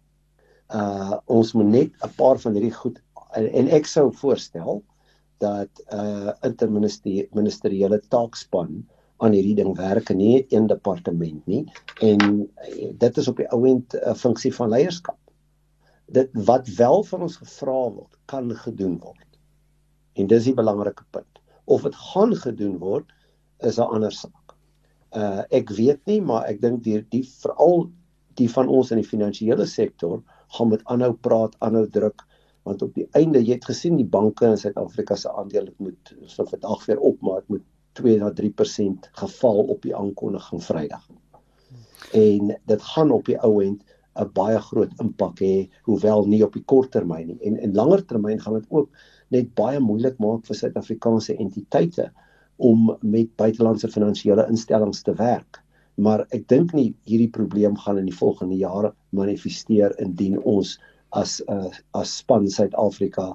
Uh 0.78 1.18
ons 1.26 1.52
moet 1.58 1.72
net 1.72 1.90
'n 2.06 2.14
paar 2.16 2.38
van 2.38 2.54
hierdie 2.54 2.78
goed 2.82 3.02
en, 3.34 3.50
en 3.50 3.68
ek 3.68 3.86
sou 3.86 4.12
voorstel 4.12 4.82
dat 5.38 5.70
'n 5.90 5.98
uh, 5.98 6.32
interministeriële 6.42 8.00
taakspan 8.08 8.86
aan 9.18 9.34
hierdie 9.34 9.56
ding 9.58 9.74
werk 9.76 10.10
en 10.12 10.20
nie 10.20 10.46
een 10.54 10.68
departement 10.70 11.46
nie 11.50 11.64
en 12.04 12.24
uh, 12.40 12.90
dit 13.04 13.20
is 13.22 13.28
op 13.28 13.40
die 13.42 13.48
ouend 13.54 13.94
'n 13.94 14.10
uh, 14.10 14.14
funksie 14.14 14.54
van 14.54 14.70
leierskap. 14.74 15.18
Dit 16.06 16.30
wat 16.32 16.68
wel 16.78 17.02
van 17.04 17.22
ons 17.26 17.36
gevra 17.36 17.80
word, 17.90 18.14
kan 18.24 18.54
gedoen 18.56 18.98
word. 18.98 19.26
En 20.14 20.26
dis 20.26 20.44
die 20.44 20.54
belangrike 20.54 21.04
punt. 21.10 21.42
Of 21.64 21.82
dit 21.82 21.94
gaan 21.94 22.34
gedoen 22.36 22.78
word 22.78 23.12
is 23.58 23.78
'n 23.78 23.90
ander 23.90 24.12
saak. 24.12 24.54
Uh 25.12 25.42
ek 25.50 25.70
weet 25.70 26.00
nie, 26.06 26.20
maar 26.20 26.46
ek 26.46 26.60
dink 26.60 26.82
die 26.84 27.02
die 27.10 27.24
veral 27.24 27.90
die 28.34 28.50
van 28.50 28.68
ons 28.68 28.90
in 28.90 29.02
die 29.02 29.08
finansiële 29.08 29.66
sektor 29.66 30.22
gaan 30.48 30.68
met 30.68 30.84
aanhou 30.84 31.12
praat, 31.12 31.56
aanhou 31.58 31.86
druk 31.90 32.24
want 32.68 32.82
op 32.84 32.94
die 32.94 33.06
einde 33.16 33.40
jy 33.40 33.56
het 33.56 33.68
gesien 33.70 33.96
die 33.96 34.06
banke 34.06 34.46
in 34.46 34.58
Suid-Afrika 34.60 35.16
se 35.16 35.32
aandele 35.32 35.72
moet 35.84 36.12
so 36.26 36.44
vandag 36.44 36.84
weer 36.86 37.00
op 37.10 37.22
maar 37.24 37.40
dit 37.40 37.54
moet 37.54 37.66
2 37.98 38.16
na 38.22 38.32
3% 38.40 39.10
geval 39.22 39.62
op 39.74 39.82
die 39.82 39.94
aankondiging 39.96 40.64
Vrydag. 40.64 41.04
En 42.16 42.54
dit 42.72 42.82
gaan 42.92 43.10
op 43.14 43.26
die 43.26 43.38
ou 43.42 43.58
end 43.64 43.84
'n 44.18 44.30
baie 44.34 44.58
groot 44.70 44.92
impak 45.02 45.40
hê 45.44 45.68
hoewel 45.86 46.26
nie 46.26 46.42
op 46.44 46.56
die 46.56 46.64
kort 46.72 46.90
termyn 46.94 47.26
nie 47.30 47.38
en 47.50 47.58
in 47.66 47.74
langer 47.74 48.02
termyn 48.12 48.40
gaan 48.42 48.56
dit 48.58 48.66
ook 48.70 48.88
net 49.34 49.54
baie 49.60 49.80
moeilik 49.80 50.18
maak 50.18 50.46
vir 50.48 50.58
Suid-Afrikaanse 50.60 51.36
entiteite 51.44 52.08
om 52.70 52.88
met 53.00 53.34
buitelandse 53.38 53.90
finansiële 53.92 54.46
instellings 54.50 55.02
te 55.06 55.14
werk. 55.18 55.60
Maar 55.98 56.24
ek 56.34 56.48
dink 56.50 56.72
nie 56.74 56.88
hierdie 57.10 57.30
probleem 57.34 57.76
gaan 57.84 57.98
in 58.00 58.08
die 58.08 58.18
volgende 58.20 58.58
jare 58.58 58.92
manifesteer 59.14 59.94
indien 60.02 60.38
ons 60.42 60.76
as 61.16 61.38
uh, 61.48 61.70
as 61.94 62.16
span 62.22 62.48
Suid-Afrika 62.50 63.32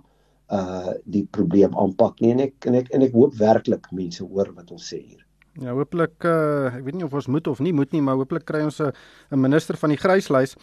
uh 0.54 0.94
die 1.06 1.26
probleem 1.38 1.76
aanpak 1.80 2.22
nie 2.22 2.32
en 2.36 2.46
ek 2.48 2.70
en 2.70 2.80
ek 2.82 2.94
en 2.94 3.06
ek 3.08 3.14
hoop 3.18 3.36
werklik 3.40 3.92
mense 3.92 4.24
hoor 4.24 4.54
wat 4.54 4.72
ons 4.72 4.90
sê 4.94 5.02
hier. 5.02 5.22
Ja, 5.62 5.74
hooplik 5.78 6.26
uh 6.26 6.72
ek 6.74 6.84
weet 6.86 6.98
nie 6.98 7.06
of 7.06 7.14
ons 7.14 7.30
moet 7.30 7.48
of 7.48 7.62
nie 7.62 7.74
moet 7.74 7.92
nie, 7.94 8.02
maar 8.02 8.18
hooplik 8.18 8.46
kry 8.46 8.64
ons 8.66 8.80
'n 8.82 8.92
'n 9.32 9.42
minister 9.42 9.78
van 9.78 9.90
die 9.90 10.02
gryslys. 10.02 10.56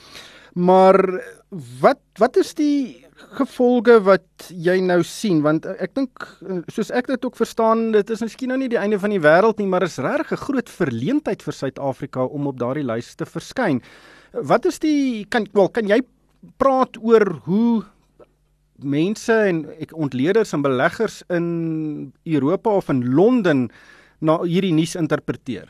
Maar 0.55 0.99
wat 1.81 2.01
wat 2.19 2.37
is 2.37 2.55
die 2.55 3.07
gevolge 3.39 4.01
wat 4.03 4.51
jy 4.51 4.81
nou 4.81 5.03
sien 5.05 5.43
want 5.45 5.67
ek 5.67 5.95
dink 5.95 6.25
soos 6.73 6.91
ek 6.91 7.07
dit 7.07 7.25
ook 7.25 7.37
verstaan 7.37 7.93
dit 7.93 8.11
is 8.11 8.23
miskien 8.25 8.49
nou 8.49 8.59
nie 8.59 8.71
die 8.73 8.81
einde 8.81 8.99
van 8.99 9.11
die 9.11 9.21
wêreld 9.21 9.61
nie 9.61 9.69
maar 9.69 9.85
is 9.87 9.99
regtig 9.99 10.33
'n 10.33 10.45
groot 10.45 10.69
verleentheid 10.69 11.43
vir 11.43 11.55
Suid-Afrika 11.55 12.25
om 12.25 12.47
op 12.47 12.59
daardie 12.59 12.85
lys 12.85 13.15
te 13.15 13.27
verskyn. 13.27 13.83
Wat 14.33 14.65
is 14.65 14.79
die 14.79 15.27
kan 15.29 15.47
wel 15.53 15.69
kan 15.69 15.87
jy 15.87 16.01
praat 16.59 16.97
oor 17.03 17.41
hoe 17.45 17.85
mense 18.85 19.35
en 19.51 19.65
ek 19.83 19.93
ontleeders 19.97 20.55
en 20.57 20.65
beleggers 20.65 21.21
in 21.33 21.47
Europa 22.25 22.71
of 22.71 22.89
in 22.93 23.05
Londen 23.15 23.69
na 24.21 24.41
hierdie 24.43 24.75
nuus 24.77 24.97
interpreteer. 24.99 25.69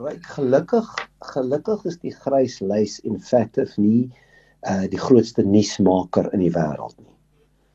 Ryk 0.00 0.26
gelukkig 0.36 0.88
gelukkig 1.34 1.84
is 1.90 1.98
die 2.00 2.14
grys 2.24 2.60
lys 2.64 2.98
effektief 3.04 3.76
nie 3.78 4.08
uh 4.68 4.84
die 4.92 5.00
grootste 5.00 5.42
nuusmaker 5.44 6.28
in 6.34 6.44
die 6.44 6.52
wêreld 6.52 6.96
nie. 6.98 7.08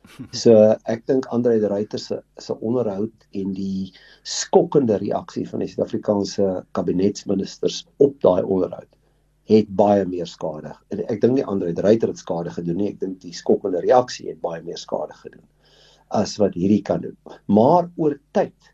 So 0.41 0.53
ek 0.91 1.05
dink 1.09 1.25
Andre 1.33 1.57
de 1.59 1.69
Ruyter 1.71 1.99
se 2.01 2.19
se 2.37 2.53
onderhoud 2.61 3.29
en 3.33 3.53
die 3.57 3.91
skokkende 4.23 4.99
reaksie 5.01 5.47
van 5.49 5.63
die 5.63 5.69
Suid-Afrikaanse 5.71 6.51
kabinetsministers 6.77 7.85
op 7.97 8.19
daai 8.21 8.43
onderhoud 8.43 8.91
het 9.49 9.69
baie 9.77 10.05
meer 10.09 10.27
skade. 10.29 10.73
En 10.89 11.03
ek 11.05 11.21
dink 11.21 11.37
nie 11.37 11.45
Andre 11.45 11.73
Dreiter 11.77 12.11
het 12.11 12.21
skade 12.21 12.53
gedoen 12.53 12.79
nie. 12.81 12.91
Ek 12.93 13.01
dink 13.01 13.19
die 13.21 13.33
skokkende 13.35 13.83
reaksie 13.85 14.29
het 14.31 14.41
baie 14.41 14.63
meer 14.65 14.79
skade 14.81 15.13
gedoen 15.21 15.45
as 16.15 16.35
wat 16.37 16.53
hierdie 16.53 16.83
kan 16.85 17.01
doen. 17.01 17.15
Maar 17.49 17.89
oor 17.97 18.17
tyd 18.37 18.71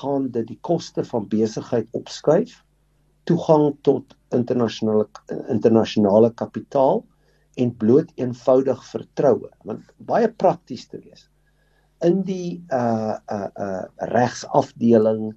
gaan 0.00 0.28
dit 0.34 0.48
die 0.48 0.58
koste 0.66 1.04
van 1.06 1.28
besigheid 1.30 1.86
opskuif, 1.96 2.58
toegang 3.24 3.70
tot 3.86 4.16
internasionale 4.34 5.06
internasionale 5.52 6.32
kapitaal 6.34 7.04
en 7.60 7.74
bloot 7.78 8.10
eenvoudig 8.18 8.82
vertroue. 8.90 9.50
Want 9.64 9.94
baie 10.10 10.28
prakties 10.28 10.88
te 10.90 10.98
wees 10.98 11.30
in 12.06 12.22
die 12.24 12.62
uh 12.72 13.16
uh 13.28 13.48
uh 13.60 13.84
regsafdeling 14.12 15.34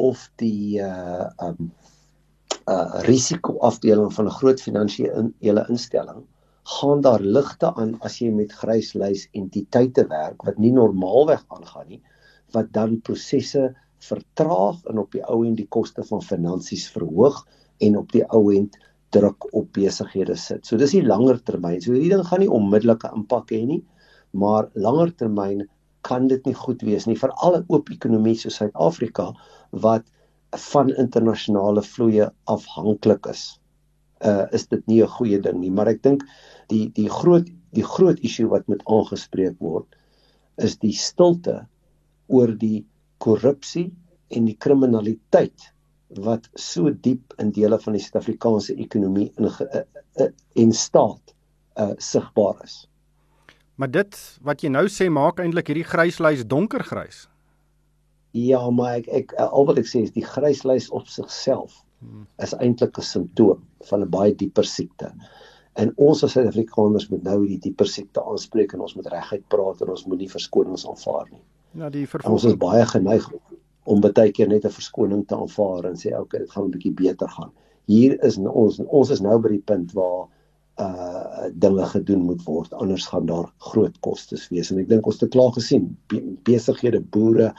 of 0.00 0.26
die 0.42 0.80
uh 0.82 1.30
um 1.38 1.70
uh 2.68 3.00
risikoafdeling 3.06 4.12
van 4.14 4.26
'n 4.26 4.36
groot 4.40 4.60
finansiële 4.60 5.64
instelling 5.68 6.24
gaan 6.62 7.00
daar 7.00 7.20
ligte 7.20 7.74
aan 7.74 7.96
as 8.00 8.18
jy 8.20 8.30
met 8.30 8.52
gryslys 8.52 9.28
entiteite 9.32 10.06
werk 10.08 10.42
wat 10.48 10.58
nie 10.58 10.72
normaalweg 10.72 11.44
aangaan 11.48 11.88
nie 11.88 12.02
wat 12.52 12.72
dan 12.72 13.00
prosesse 13.00 13.74
vertraag 14.00 14.84
en 14.90 14.98
op 14.98 15.12
die 15.12 15.24
ou 15.24 15.42
end 15.46 15.56
die 15.60 15.68
koste 15.68 16.04
van 16.04 16.22
finansies 16.22 16.88
verhoog 16.94 17.46
en 17.84 17.98
op 18.00 18.12
die 18.12 18.24
ou 18.28 18.50
end 18.54 18.76
druk 19.14 19.46
op 19.56 19.72
besighede 19.74 20.36
sit. 20.38 20.66
So 20.66 20.78
dis 20.78 20.94
die 20.94 21.02
langer 21.02 21.40
termyn. 21.42 21.80
So 21.82 21.92
hierdie 21.92 22.12
ding 22.12 22.24
gaan 22.26 22.42
nie 22.44 22.50
onmiddellike 22.50 23.10
impak 23.16 23.50
hê 23.54 23.64
nie, 23.66 23.80
maar 24.30 24.70
langer 24.74 25.12
termyn 25.18 25.66
kan 26.06 26.28
dit 26.30 26.46
nie 26.48 26.56
goed 26.56 26.82
wees 26.86 27.06
nie 27.08 27.18
vir 27.18 27.32
alle 27.44 27.64
oop 27.68 27.90
ekonomie 27.92 28.36
soos 28.38 28.56
Suid-Afrika 28.60 29.30
wat 29.84 30.06
van 30.56 30.90
internasionale 30.90 31.82
vloeye 31.82 32.30
afhanklik 32.44 33.26
is. 33.26 33.60
Uh 34.20 34.46
is 34.52 34.66
dit 34.66 34.86
nie 34.86 35.02
'n 35.02 35.08
goeie 35.08 35.40
ding 35.40 35.60
nie, 35.60 35.70
maar 35.70 35.88
ek 35.88 36.02
dink 36.02 36.22
die 36.68 36.90
die 36.94 37.08
groot 37.08 37.48
die 37.72 37.84
groot 37.84 38.18
issue 38.20 38.48
wat 38.48 38.66
moet 38.66 38.82
aangespreek 38.86 39.56
word 39.58 39.86
is 40.56 40.76
die 40.82 40.92
stilte 40.92 41.66
oor 42.26 42.52
die 42.58 42.84
korrupsie 43.18 43.90
en 44.30 44.46
die 44.48 44.56
kriminaliteit 44.56 45.70
wat 46.18 46.48
so 46.58 46.90
diep 46.90 47.34
in 47.38 47.52
dele 47.54 47.78
van 47.78 47.94
die 47.94 48.02
Suid-Afrikaanse 48.02 48.74
ekonomie 48.82 49.28
in 49.38 49.46
uh, 49.46 49.82
uh, 50.20 50.30
en 50.58 50.72
staat 50.72 51.34
uh 51.78 51.92
sigbaar 52.02 52.58
is. 52.64 52.86
Maar 53.78 53.90
dit 53.90 54.16
wat 54.42 54.62
jy 54.62 54.72
nou 54.74 54.86
sê 54.90 55.06
maak 55.08 55.38
eintlik 55.40 55.70
hierdie 55.70 55.86
gryslys 55.86 56.42
donkergrys. 56.44 57.28
Ja, 58.36 58.70
maar 58.70 59.00
ek 59.00 59.08
ek 59.08 59.32
al 59.42 59.66
wat 59.66 59.78
ek 59.78 59.88
sê 59.90 60.04
is 60.06 60.14
die 60.14 60.24
gryslys 60.24 60.90
op 60.94 61.08
sigself 61.10 61.82
hmm. 61.98 62.26
is 62.38 62.54
eintlik 62.54 62.98
'n 62.98 63.02
simptoom 63.02 63.62
van 63.90 64.02
'n 64.02 64.10
baie 64.10 64.34
dieper 64.34 64.64
siekte. 64.64 65.12
En 65.74 65.92
ons 65.96 66.24
as 66.24 66.32
Suid-Afrikaners 66.32 67.08
moet 67.10 67.22
nou 67.22 67.38
hierdie 67.40 67.60
dieper 67.70 67.86
siekte 67.86 68.22
aanspreek 68.22 68.72
en 68.74 68.80
ons 68.80 68.94
moet 68.94 69.06
reguit 69.06 69.46
praat 69.48 69.80
en 69.82 69.90
ons 69.90 70.06
moet 70.06 70.18
nie 70.18 70.30
verskonings 70.30 70.86
aanvaar 70.86 71.26
nie. 71.30 71.42
Ja, 71.78 71.90
die 71.90 72.06
vervolging. 72.06 72.34
Ons 72.34 72.44
is 72.44 72.58
baie 72.58 72.86
geneig 72.86 73.28
om 73.84 74.00
baie 74.00 74.32
keer 74.32 74.48
net 74.48 74.64
'n 74.64 74.76
verskoning 74.78 75.26
te 75.26 75.36
aanvaar 75.36 75.84
en 75.90 75.96
sê 75.96 76.14
okay, 76.18 76.40
dit 76.40 76.50
gaan 76.50 76.64
'n 76.64 76.70
bietjie 76.70 76.94
beter 76.94 77.28
gaan. 77.28 77.52
Hier 77.86 78.18
is 78.24 78.38
ons 78.38 78.80
ons 78.86 79.10
is 79.10 79.20
nou 79.20 79.38
by 79.38 79.48
die 79.48 79.64
punt 79.72 79.92
waar 79.92 80.28
uh 80.80 81.48
dinge 81.64 81.86
gedoen 81.92 82.26
moet 82.28 82.42
word 82.44 82.74
anders 82.74 83.06
gaan 83.10 83.26
daar 83.26 83.48
groot 83.70 83.96
kostes 84.06 84.48
wees 84.52 84.70
en 84.70 84.80
ek 84.82 84.90
dink 84.90 85.06
ons 85.06 85.20
het 85.20 85.32
klaar 85.34 85.52
gesien 85.56 85.88
besighede 86.48 87.00
boere 87.16 87.50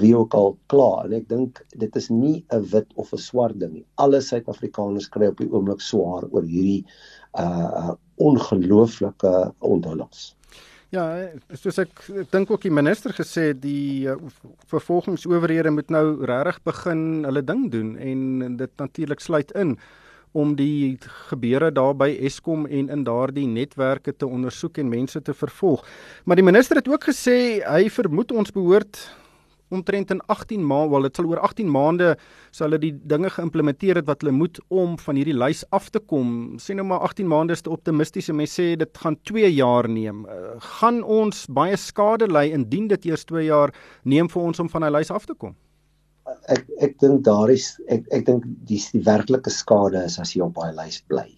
wie 0.00 0.12
ook 0.16 0.34
al 0.34 0.54
klaar 0.72 1.08
en 1.08 1.16
ek 1.18 1.28
dink 1.28 1.62
dit 1.82 1.96
is 1.96 2.08
nie 2.10 2.44
'n 2.52 2.64
wit 2.72 2.88
of 2.94 3.12
'n 3.12 3.18
swart 3.18 3.58
ding 3.60 3.72
nie. 3.72 3.86
Alle 3.96 4.20
Suid-Afrikaners 4.20 5.08
kry 5.08 5.26
op 5.32 5.38
die 5.38 5.50
oomblik 5.50 5.80
swaar 5.80 6.24
oor 6.30 6.42
hierdie 6.42 6.84
uh 7.38 7.94
ongelooflike 8.16 9.52
onthullings. 9.60 10.36
Ja, 10.94 11.28
soos 11.52 11.78
ek, 11.82 11.90
ek 12.22 12.30
dink 12.30 12.50
ook 12.50 12.62
die 12.62 12.72
minister 12.72 13.12
gesê 13.12 13.50
die 13.52 14.06
uh, 14.08 14.14
vervolgingsowerhede 14.70 15.70
moet 15.74 15.90
nou 15.90 16.24
regtig 16.24 16.62
begin 16.62 17.00
hulle 17.26 17.42
ding 17.42 17.66
doen 17.72 17.96
en 17.98 18.56
dit 18.56 18.70
natuurlik 18.78 19.20
sluit 19.20 19.50
in 19.52 19.76
om 20.36 20.54
die 20.58 20.96
gebeure 21.30 21.72
daar 21.72 21.94
by 21.96 22.10
Eskom 22.28 22.66
en 22.66 22.90
in 22.92 23.04
daardie 23.06 23.46
netwerke 23.48 24.12
te 24.12 24.28
ondersoek 24.28 24.82
en 24.82 24.92
mense 24.92 25.22
te 25.22 25.34
vervolg. 25.34 25.84
Maar 26.24 26.40
die 26.40 26.46
minister 26.46 26.76
het 26.76 26.90
ook 26.90 27.08
gesê 27.08 27.38
hy 27.64 27.86
vermoed 27.92 28.34
ons 28.36 28.52
behoort 28.52 29.00
omtrent 29.74 30.10
in 30.14 30.20
18 30.30 30.62
maande, 30.66 30.90
wel 30.92 31.08
dit 31.08 31.18
sal 31.18 31.26
oor 31.26 31.40
18 31.42 31.70
maande 31.70 32.12
sal 32.54 32.68
hulle 32.68 32.78
die 32.84 32.92
dinge 33.10 33.30
geïmplementeer 33.34 33.98
het 33.98 34.06
wat 34.06 34.22
hulle 34.22 34.34
moet 34.36 34.60
om 34.68 34.94
van 35.02 35.18
hierdie 35.18 35.34
lys 35.36 35.64
af 35.74 35.90
te 35.90 35.98
kom. 35.98 36.56
Sê 36.62 36.76
nou 36.76 36.86
maar 36.86 37.02
18 37.08 37.26
maande 37.28 37.56
is 37.56 37.64
te 37.66 37.72
optimisties 37.74 38.30
en 38.30 38.38
mense 38.38 38.60
sê 38.60 38.68
dit 38.78 39.02
gaan 39.02 39.18
2 39.26 39.50
jaar 39.56 39.90
neem. 39.90 40.24
Uh, 40.30 40.56
gaan 40.78 41.02
ons 41.02 41.46
baie 41.50 41.76
skade 41.80 42.30
ly 42.30 42.46
indien 42.54 42.86
dit 42.92 43.10
eers 43.10 43.26
2 43.26 43.48
jaar 43.48 43.74
neem 44.04 44.30
vir 44.30 44.42
ons 44.42 44.62
om 44.62 44.70
van 44.70 44.86
hy 44.86 44.94
lys 45.00 45.10
af 45.10 45.26
te 45.26 45.34
kom? 45.34 45.56
Ek 46.48 46.66
ek 46.80 46.98
dink 47.02 47.24
daar 47.24 47.50
is 47.50 47.80
ek 47.88 48.06
ek 48.12 48.26
dink 48.26 48.44
die 48.68 48.80
die 48.92 49.04
werklike 49.06 49.50
skade 49.50 50.04
is 50.04 50.18
as 50.18 50.34
jy 50.34 50.42
op 50.46 50.58
daai 50.58 50.74
lys 50.74 51.00
bly. 51.06 51.28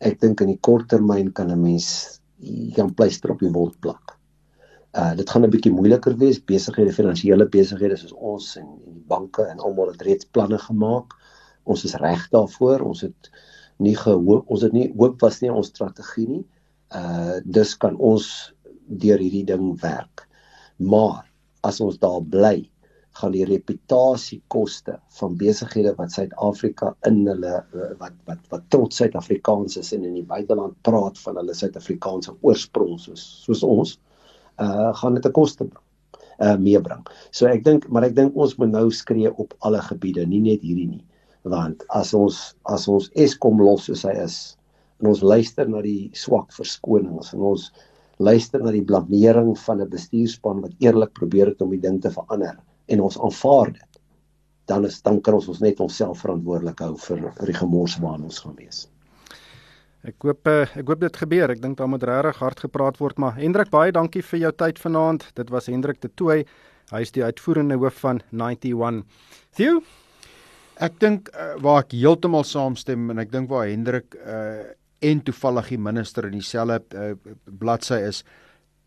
Ek 0.00 0.20
dink 0.20 0.40
in 0.40 0.54
die 0.54 0.62
kort 0.68 0.88
termyn 0.88 1.32
kan 1.32 1.50
'n 1.50 1.62
mens 1.62 2.20
kan 2.74 2.94
pleister 2.94 3.30
op 3.30 3.40
die 3.40 3.52
wond 3.52 3.78
plak 3.80 4.16
Uh 4.92 5.14
dit 5.16 5.30
gaan 5.30 5.44
'n 5.44 5.50
bietjie 5.50 5.72
moeiliker 5.72 6.16
wees. 6.20 6.38
Besighede, 6.44 6.92
finansiële 6.92 7.46
besighede 7.48 7.96
soos 7.96 8.12
ons 8.12 8.56
en, 8.60 8.66
en 8.86 8.92
die 8.92 9.06
banke 9.08 9.44
en 9.48 9.58
almal 9.58 9.88
het 9.92 10.02
reeds 10.04 10.28
planne 10.28 10.58
gemaak. 10.58 11.14
Ons 11.64 11.84
is 11.88 11.94
reg 11.96 12.26
daarvoor. 12.28 12.84
Ons 12.84 13.00
het 13.00 13.30
nie 13.78 13.96
gehoop 13.96 14.50
ons 14.50 14.62
het 14.62 14.72
nie 14.72 14.90
hoop 14.96 15.20
was 15.24 15.40
nie 15.40 15.52
ons 15.52 15.72
strategie 15.72 16.26
nie. 16.28 16.44
Uh 16.92 17.40
dus 17.44 17.72
kan 17.76 17.96
ons 17.96 18.26
deur 18.84 19.18
hierdie 19.18 19.46
ding 19.48 19.80
werk. 19.80 20.28
Maar 20.76 21.24
as 21.64 21.80
ons 21.80 21.96
daar 21.98 22.20
bly, 22.20 22.68
gaan 23.20 23.32
die 23.34 23.44
reputasiekoste 23.44 24.96
van 25.18 25.36
besighede 25.36 25.92
wat 25.98 26.14
Suid-Afrika 26.14 26.94
in 27.08 27.26
hulle 27.28 27.54
wat 28.00 28.14
wat 28.28 28.40
wat 28.54 28.64
trots 28.74 28.96
Suid-Afrikaans 29.02 29.76
is 29.76 29.92
en 29.92 30.06
in 30.08 30.14
die 30.14 30.26
buiteland 30.26 30.78
praat 30.88 31.18
van 31.24 31.36
hulle 31.40 31.54
Suid-Afrikaanse 31.54 32.34
oorsprong 32.40 32.98
soos 33.00 33.24
soos 33.44 33.62
ons 33.68 33.98
uh 34.62 34.92
gaan 35.00 35.14
dit 35.14 35.26
'n 35.26 35.32
koste 35.32 35.64
bring 35.64 35.84
uh 36.40 36.56
meebring. 36.56 37.04
So 37.30 37.46
ek 37.46 37.64
dink 37.64 37.88
maar 37.88 38.04
ek 38.08 38.16
dink 38.16 38.36
ons 38.36 38.56
moet 38.58 38.72
nou 38.72 38.90
skree 38.90 39.30
op 39.30 39.54
alle 39.60 39.80
gebiede, 39.80 40.26
nie 40.26 40.40
net 40.40 40.64
hierdie 40.64 40.88
nie. 40.88 41.04
Want 41.44 41.84
as 41.90 42.14
ons 42.14 42.54
as 42.64 42.88
ons 42.88 43.10
Eskom 43.14 43.60
los 43.60 43.86
soos 43.86 44.04
hy 44.08 44.16
is 44.24 44.56
en 45.00 45.10
ons 45.12 45.22
luister 45.22 45.68
na 45.68 45.82
die 45.82 46.10
swak 46.14 46.52
verskonings 46.54 47.32
en 47.34 47.40
ons 47.52 47.70
luister 48.22 48.62
na 48.62 48.70
die 48.70 48.84
blamering 48.86 49.56
van 49.58 49.80
'n 49.82 49.90
bestuurspan 49.90 50.62
wat 50.62 50.72
eerlik 50.78 51.12
probeer 51.12 51.52
het 51.52 51.62
om 51.62 51.70
die 51.70 51.82
ding 51.82 52.00
te 52.00 52.10
verander 52.10 52.56
en 52.92 53.04
ons 53.04 53.18
aanvaar 53.18 53.72
dit, 53.74 54.00
dan 54.70 54.86
is 54.88 55.00
dan 55.02 55.20
kan 55.20 55.38
ons 55.38 55.48
ons 55.50 55.62
net 55.64 55.80
onsself 55.80 56.22
verantwoordelik 56.24 56.82
hou 56.84 56.94
vir 57.06 57.24
vir 57.38 57.52
die 57.52 57.58
gemors 57.58 57.98
waarin 58.02 58.28
ons 58.30 58.42
gaan 58.44 58.58
wees. 58.58 58.84
Ek 60.02 60.26
hoop 60.26 60.50
eh, 60.50 60.66
ek 60.78 60.88
hoop 60.88 61.00
dit 61.02 61.22
gebeur. 61.24 61.50
Ek 61.54 61.62
dink 61.62 61.78
daar 61.78 61.90
moet 61.90 62.04
regtig 62.08 62.42
hard 62.42 62.62
gepraat 62.66 63.00
word, 63.02 63.18
maar 63.22 63.38
Hendrik 63.38 63.70
baie 63.70 63.94
dankie 63.94 64.22
vir 64.32 64.46
jou 64.46 64.52
tyd 64.64 64.78
vanaand. 64.82 65.28
Dit 65.38 65.50
was 65.54 65.70
Hendrik 65.70 66.00
de 66.02 66.10
Tooy. 66.14 66.44
Hy 66.92 67.00
is 67.00 67.14
die 67.14 67.24
uitvoerende 67.24 67.78
hoof 67.80 68.00
van 68.02 68.20
91. 68.30 69.04
Theo 69.56 69.82
Ek 70.82 70.96
dink 71.02 71.28
uh, 71.36 71.52
waar 71.62 71.84
ek 71.84 71.92
heeltemal 71.94 72.46
saamstem 72.48 73.10
en 73.12 73.20
ek 73.22 73.32
dink 73.32 73.50
waar 73.52 73.68
Hendrik 73.68 74.16
uh, 74.18 74.62
en 75.04 75.20
toevallig 75.26 75.74
die 75.74 75.80
minister 75.82 76.26
in 76.26 76.38
dieselfde 76.38 76.80
uh, 76.96 77.34
bladsy 77.60 78.00
is, 78.08 78.22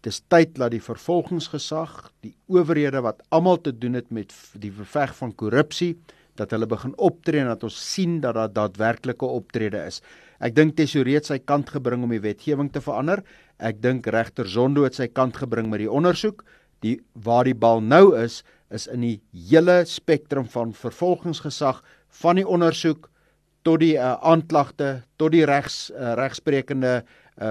Dis 0.06 0.20
tyd 0.30 0.54
dat 0.60 0.70
die 0.76 0.84
vervolgingsgesag, 0.84 2.12
die 2.22 2.36
owerhede 2.52 3.02
wat 3.02 3.24
almal 3.34 3.58
te 3.58 3.72
doen 3.74 3.98
het 3.98 4.12
met 4.14 4.34
die 4.62 4.70
beveg 4.70 5.16
van 5.18 5.34
korrupsie, 5.34 5.96
dat 6.38 6.52
hulle 6.54 6.68
begin 6.70 6.94
optree 7.02 7.42
en 7.42 7.50
dat 7.50 7.64
ons 7.66 7.78
sien 7.94 8.20
dat 8.22 8.36
daar 8.38 8.52
daadwerklike 8.54 9.26
optrede 9.26 9.82
is. 9.88 10.02
Ek 10.44 10.54
dink 10.54 10.76
Tesorie 10.78 11.16
het 11.18 11.30
sy 11.30 11.40
kant 11.40 11.72
gebring 11.74 12.04
om 12.06 12.12
die 12.14 12.22
wetgewing 12.22 12.70
te 12.74 12.84
verander. 12.84 13.24
Ek 13.58 13.80
dink 13.82 14.06
regter 14.12 14.46
Zondo 14.52 14.84
het 14.86 15.00
sy 15.00 15.08
kant 15.08 15.40
gebring 15.42 15.72
met 15.72 15.82
die 15.82 15.90
ondersoek. 15.90 16.44
Die 16.84 17.00
waar 17.26 17.48
die 17.48 17.56
bal 17.58 17.82
nou 17.82 18.14
is, 18.20 18.44
is 18.70 18.86
in 18.92 19.02
die 19.08 19.18
hele 19.50 19.82
spektrum 19.90 20.46
van 20.52 20.76
vervolgingsgesag 20.76 21.82
van 22.22 22.38
die 22.42 22.46
ondersoek 22.46 23.08
tot 23.66 23.80
die 23.82 23.96
uh, 23.98 24.20
aanklagte, 24.22 25.00
tot 25.18 25.34
die 25.34 25.46
regs 25.48 25.88
uh, 25.96 26.14
regsprekende 26.20 27.00
uh, 27.00 27.06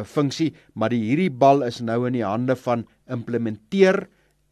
funksie, 0.08 0.54
maar 0.74 0.88
die 0.88 1.02
hierdie 1.02 1.30
bal 1.30 1.62
is 1.66 1.82
nou 1.84 2.06
in 2.08 2.16
die 2.16 2.24
hande 2.24 2.56
van 2.56 2.86
implementeer 3.12 4.06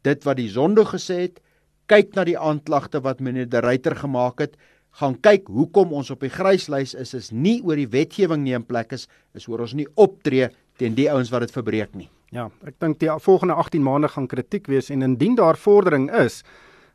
dit 0.05 0.25
wat 0.27 0.37
die 0.37 0.51
Zondo 0.53 0.85
gesê 0.85 1.23
het, 1.27 1.41
kyk 1.89 2.15
na 2.17 2.25
die 2.29 2.39
aanklagte 2.39 3.01
wat 3.05 3.21
meneer 3.21 3.49
De 3.49 3.63
Ruyter 3.65 3.97
gemaak 3.97 4.43
het, 4.45 4.57
gaan 5.01 5.15
kyk 5.25 5.49
hoekom 5.49 5.95
ons 5.97 6.11
op 6.13 6.21
die 6.21 6.33
gryslys 6.33 6.93
is, 6.99 7.15
is 7.17 7.31
nie 7.33 7.61
oor 7.65 7.81
die 7.81 7.89
wetgewing 7.89 8.43
nie 8.45 8.57
in 8.57 8.67
plek 8.67 8.93
is, 8.93 9.07
is 9.37 9.49
oor 9.49 9.65
ons 9.65 9.77
nie 9.79 9.89
optree 9.97 10.51
teen 10.81 10.97
die 10.99 11.09
ouens 11.13 11.33
wat 11.33 11.47
dit 11.47 11.55
verbreek 11.55 11.95
nie. 11.97 12.11
Ja, 12.33 12.49
ek 12.65 12.79
dink 12.81 12.99
die 13.01 13.11
volgende 13.21 13.57
18 13.61 13.85
maande 13.85 14.09
gaan 14.13 14.29
kritiek 14.29 14.69
wees 14.73 14.91
en 14.93 15.05
indien 15.05 15.37
daar 15.37 15.59
vordering 15.61 16.09
is, 16.17 16.41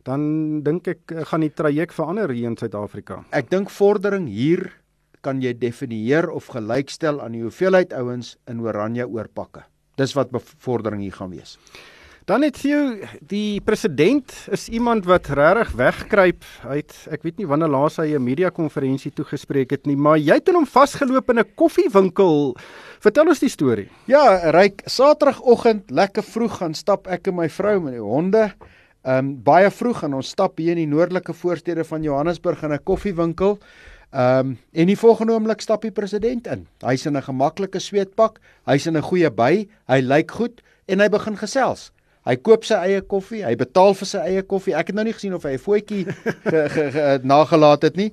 dan 0.08 0.62
dink 0.66 0.88
ek 0.88 1.14
eh, 1.14 1.26
gaan 1.30 1.44
die 1.46 1.54
traject 1.54 1.94
verander 1.98 2.32
hier 2.34 2.50
in 2.50 2.58
Suid-Afrika. 2.58 3.22
Ek 3.36 3.50
dink 3.52 3.72
vordering 3.74 4.30
hier 4.32 4.70
kan 5.28 5.44
jy 5.44 5.52
definieer 5.60 6.30
of 6.32 6.48
gelykstel 6.56 7.20
aan 7.24 7.36
die 7.36 7.44
hoeveelheid 7.44 7.92
ouens 7.98 8.38
in 8.48 8.64
oranje 8.64 9.08
oorpakke. 9.08 9.66
Dis 10.00 10.16
wat 10.16 10.32
bevordering 10.32 11.04
hier 11.04 11.16
gaan 11.20 11.34
wees. 11.36 11.58
Dan 12.28 12.44
het 12.44 12.58
jy 12.60 13.08
die 13.24 13.62
president 13.64 14.34
is 14.52 14.66
iemand 14.68 15.06
wat 15.08 15.30
regtig 15.32 15.70
wegkruip 15.80 16.48
uit 16.68 16.96
ek 17.16 17.24
weet 17.24 17.38
nie 17.40 17.48
wanneer 17.48 17.72
laas 17.72 17.96
hy 18.04 18.18
'n 18.18 18.24
media 18.24 18.50
konferensie 18.52 19.14
toegespreek 19.16 19.72
het 19.72 19.88
nie, 19.88 19.96
maar 19.96 20.18
jy 20.18 20.36
het 20.36 20.52
hom 20.52 20.68
vasgeloop 20.68 21.30
in 21.30 21.40
'n 21.40 21.56
koffiewinkel. 21.56 22.56
Vertel 23.00 23.28
ons 23.28 23.40
die 23.40 23.50
storie. 23.50 23.88
Ja, 24.08 24.52
ryk 24.52 24.84
Saterdagoggend 24.86 25.90
lekker 25.90 26.24
vroeg 26.24 26.58
gaan 26.60 26.74
stap 26.74 27.08
ek 27.08 27.28
en 27.28 27.36
my 27.36 27.50
vrou 27.50 27.80
met 27.80 27.94
die 27.94 28.04
honde. 28.04 28.52
Ehm 29.06 29.18
um, 29.18 29.44
baie 29.44 29.72
vroeg 29.72 30.04
en 30.04 30.14
ons 30.16 30.28
stap 30.28 30.58
hier 30.58 30.72
in 30.72 30.84
die 30.84 30.96
noordelike 30.96 31.34
voorstede 31.34 31.86
van 31.86 32.04
Johannesburg 32.04 32.64
in 32.64 32.74
'n 32.74 32.84
koffiewinkel. 32.84 33.58
Ehm 34.18 34.40
um, 34.40 34.58
en 34.72 34.90
die 34.90 34.98
volgende 34.98 35.34
oomblik 35.34 35.62
stap 35.62 35.84
die 35.86 35.94
president 35.94 36.48
in. 36.50 36.64
Hy's 36.82 37.06
in 37.06 37.18
'n 37.18 37.22
gemaklike 37.22 37.80
sweetpak, 37.80 38.40
hy's 38.66 38.88
in 38.88 38.98
'n 38.98 39.06
goeie 39.06 39.30
by, 39.30 39.68
hy 39.86 40.00
lyk 40.02 40.32
goed 40.32 40.62
en 40.88 41.00
hy 41.00 41.10
begin 41.10 41.38
gesels. 41.38 41.92
Hy 42.26 42.36
koop 42.36 42.66
sy 42.66 42.74
eie 42.74 43.02
koffie, 43.02 43.44
hy 43.46 43.56
betaal 43.56 43.94
vir 43.94 44.08
sy 44.08 44.18
eie 44.18 44.42
koffie. 44.42 44.74
Ek 44.74 44.88
het 44.88 44.96
nou 44.96 45.04
nie 45.04 45.14
gesien 45.14 45.34
of 45.34 45.44
hy 45.44 45.54
'n 45.54 45.60
voetjie 45.60 46.08
nagelaat 47.34 47.82
het 47.82 47.96
nie. 47.96 48.12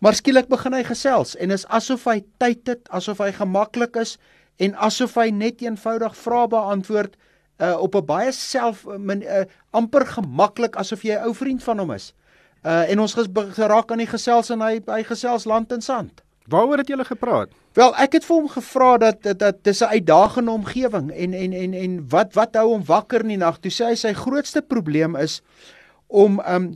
Maar 0.00 0.14
skielik 0.14 0.48
begin 0.48 0.72
hy 0.72 0.82
gesels 0.84 1.36
en 1.36 1.50
is 1.50 1.66
asof 1.66 2.04
hy 2.04 2.20
tyd 2.38 2.68
het, 2.68 2.88
asof 2.90 3.18
hy 3.18 3.32
gemaklik 3.32 3.96
is 3.96 4.18
en 4.58 4.74
asof 4.74 5.14
hy 5.14 5.30
net 5.30 5.62
eenvoudig 5.62 6.16
vrae 6.16 6.48
beantwoord 6.48 7.16
uh, 7.60 7.80
op 7.80 7.94
'n 7.96 8.04
baie 8.04 8.32
self 8.32 8.84
uh, 8.84 9.44
amper 9.70 10.06
gemaklik 10.06 10.76
asof 10.76 11.02
jy 11.02 11.16
'n 11.16 11.24
ou 11.24 11.34
vriend 11.34 11.62
van 11.62 11.78
hom 11.78 11.90
is. 11.92 12.12
Uh 12.66 12.90
en 12.90 12.98
ons 12.98 13.14
geraak 13.54 13.92
aan 13.92 14.00
die 14.02 14.10
gesels 14.10 14.50
en 14.50 14.62
hy 14.64 14.80
hy 14.90 15.02
gesels 15.06 15.44
land 15.46 15.72
en 15.72 15.84
sand. 15.84 16.22
Waaroor 16.50 16.82
het 16.82 16.88
julle 16.90 17.04
gepraat? 17.06 17.52
Wel, 17.78 17.92
ek 18.02 18.16
het 18.18 18.24
vir 18.26 18.36
hom 18.36 18.48
gevra 18.50 18.90
dat 18.98 19.22
dat, 19.22 19.38
dat 19.38 19.62
dis 19.64 19.82
'n 19.82 19.94
uitdagende 19.98 20.50
omgewing 20.50 21.12
en 21.12 21.34
en 21.34 21.52
en 21.52 21.74
en 21.74 22.08
wat 22.08 22.34
wat 22.34 22.58
hou 22.58 22.68
hom 22.72 22.84
wakker 22.84 23.20
in 23.20 23.34
die 23.34 23.36
nag? 23.36 23.60
Toe 23.60 23.70
sê 23.70 23.84
hy 23.90 23.94
sy 23.94 24.12
grootste 24.12 24.62
probleem 24.62 25.16
is 25.16 25.42
om 26.06 26.40
um 26.40 26.74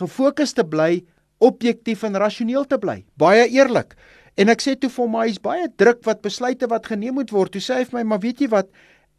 gefokus 0.00 0.52
te 0.52 0.64
bly, 0.64 1.04
objektief 1.38 2.02
en 2.02 2.16
rasioneel 2.16 2.64
te 2.64 2.78
bly. 2.78 3.04
Baie 3.14 3.48
eerlik. 3.48 3.94
En 4.36 4.48
ek 4.48 4.60
sê 4.60 4.74
toe 4.78 4.90
vir 4.90 5.04
hom 5.04 5.14
hy's 5.14 5.38
baie 5.40 5.68
druk 5.76 6.04
wat 6.04 6.20
besluite 6.22 6.66
wat 6.66 6.86
geneem 6.86 7.14
moet 7.14 7.30
word. 7.30 7.52
Toe 7.52 7.60
sê 7.60 7.74
hy 7.74 7.84
vir 7.84 7.98
my, 7.98 8.02
"Maar 8.02 8.20
weet 8.20 8.40
jy 8.40 8.48
wat? 8.48 8.68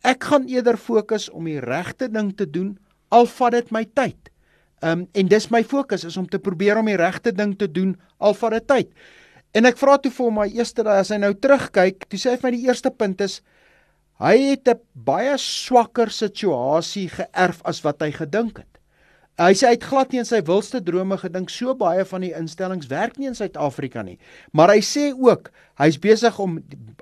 Ek 0.03 0.23
gaan 0.23 0.45
eerder 0.47 0.77
fokus 0.77 1.29
om 1.29 1.45
die 1.45 1.59
regte 1.59 2.11
ding 2.11 2.35
te 2.35 2.45
doen 2.45 2.77
al 3.09 3.25
vat 3.25 3.51
dit 3.51 3.71
my 3.71 3.85
tyd." 3.93 4.17
Um, 4.85 5.07
en 5.13 5.27
dis 5.27 5.49
my 5.49 5.63
fokus 5.63 6.03
is 6.05 6.17
om 6.17 6.27
te 6.29 6.39
probeer 6.39 6.77
om 6.77 6.85
die 6.85 6.99
regte 6.99 7.31
ding 7.33 7.55
te 7.57 7.65
doen 7.71 7.95
al 8.17 8.33
van 8.33 8.53
'n 8.53 8.65
tyd. 8.65 8.93
En 9.53 9.65
ek 9.65 9.77
vra 9.77 9.97
toe 9.97 10.11
vir 10.11 10.25
hom 10.25 10.35
my 10.35 10.47
eerste 10.53 10.83
daai 10.83 10.99
as 10.99 11.09
hy 11.09 11.17
nou 11.17 11.33
terugkyk, 11.33 12.05
toe 12.09 12.19
sê 12.19 12.31
hy 12.31 12.37
vir 12.37 12.51
my 12.51 12.57
die 12.57 12.67
eerste 12.67 12.91
punt 12.91 13.21
is 13.21 13.41
hy 14.19 14.37
het 14.37 14.67
'n 14.67 14.79
baie 14.93 15.37
swakker 15.37 16.09
situasie 16.09 17.09
geërf 17.09 17.61
as 17.63 17.81
wat 17.81 18.01
hy 18.01 18.11
gedink 18.11 18.57
het. 18.57 18.76
Hy 19.37 19.53
sê 19.53 19.67
hy 19.69 19.75
het 19.75 19.83
glad 19.85 20.09
nie 20.09 20.23
in 20.23 20.25
sy 20.25 20.39
wilste 20.41 20.79
drome 20.81 21.13
gedink 21.21 21.51
so 21.53 21.75
baie 21.77 22.01
van 22.09 22.23
die 22.25 22.31
instellings 22.33 22.87
werk 22.89 23.19
nie 23.21 23.27
in 23.29 23.35
Suid-Afrika 23.37 24.01
nie. 24.01 24.15
Maar 24.49 24.73
hy 24.73 24.81
sê 24.81 25.11
ook 25.13 25.51
hy's 25.77 25.99
besig 26.01 26.39
om 26.41 26.55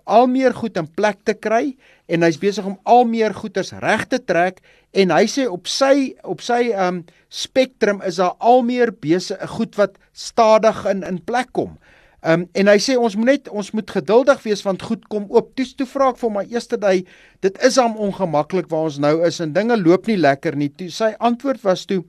al 0.03 0.27
meer 0.27 0.51
goed 0.57 0.75
in 0.75 0.89
plek 0.99 1.21
te 1.23 1.31
kry 1.31 1.77
en 2.11 2.25
hy's 2.27 2.35
besig 2.41 2.67
om 2.67 2.75
al 2.83 3.07
meer 3.07 3.31
goeders 3.37 3.71
reg 3.79 4.03
te 4.11 4.19
trek 4.19 4.59
en 4.91 5.15
hy 5.15 5.23
sê 5.31 5.47
op 5.47 5.71
sy 5.71 6.11
op 6.27 6.43
sy 6.43 6.73
um 6.75 7.05
spektrum 7.31 8.03
is 8.03 8.19
daar 8.19 8.35
al 8.43 8.67
meer 8.67 8.91
besig 8.91 9.39
goed 9.55 9.79
wat 9.79 9.95
stadig 10.11 10.83
in 10.91 11.07
in 11.07 11.23
plek 11.23 11.55
kom. 11.55 11.79
Um 12.25 12.47
en 12.57 12.69
hy 12.71 12.77
sê 12.81 12.95
ons 12.97 13.15
moet 13.19 13.35
net 13.35 13.49
ons 13.53 13.67
moet 13.77 13.91
geduldig 13.97 14.39
wees 14.47 14.63
want 14.65 14.81
goed 14.81 15.03
kom 15.13 15.27
oop. 15.29 15.51
Toe 15.53 15.65
toe 15.77 15.85
vra 15.85 16.09
ek 16.09 16.17
vir 16.17 16.31
my 16.33 16.43
eerste 16.49 16.79
day, 16.81 17.03
dit 17.45 17.59
is 17.67 17.77
hom 17.77 17.99
ongemaklik 18.01 18.71
waar 18.71 18.87
ons 18.89 18.97
nou 19.03 19.19
is 19.27 19.37
en 19.43 19.53
dinge 19.53 19.77
loop 19.77 20.09
nie 20.09 20.17
lekker 20.17 20.57
nie. 20.57 20.71
Toe 20.73 20.89
sy 20.89 21.11
antwoord 21.19 21.61
was 21.61 21.85
toe 21.85 22.01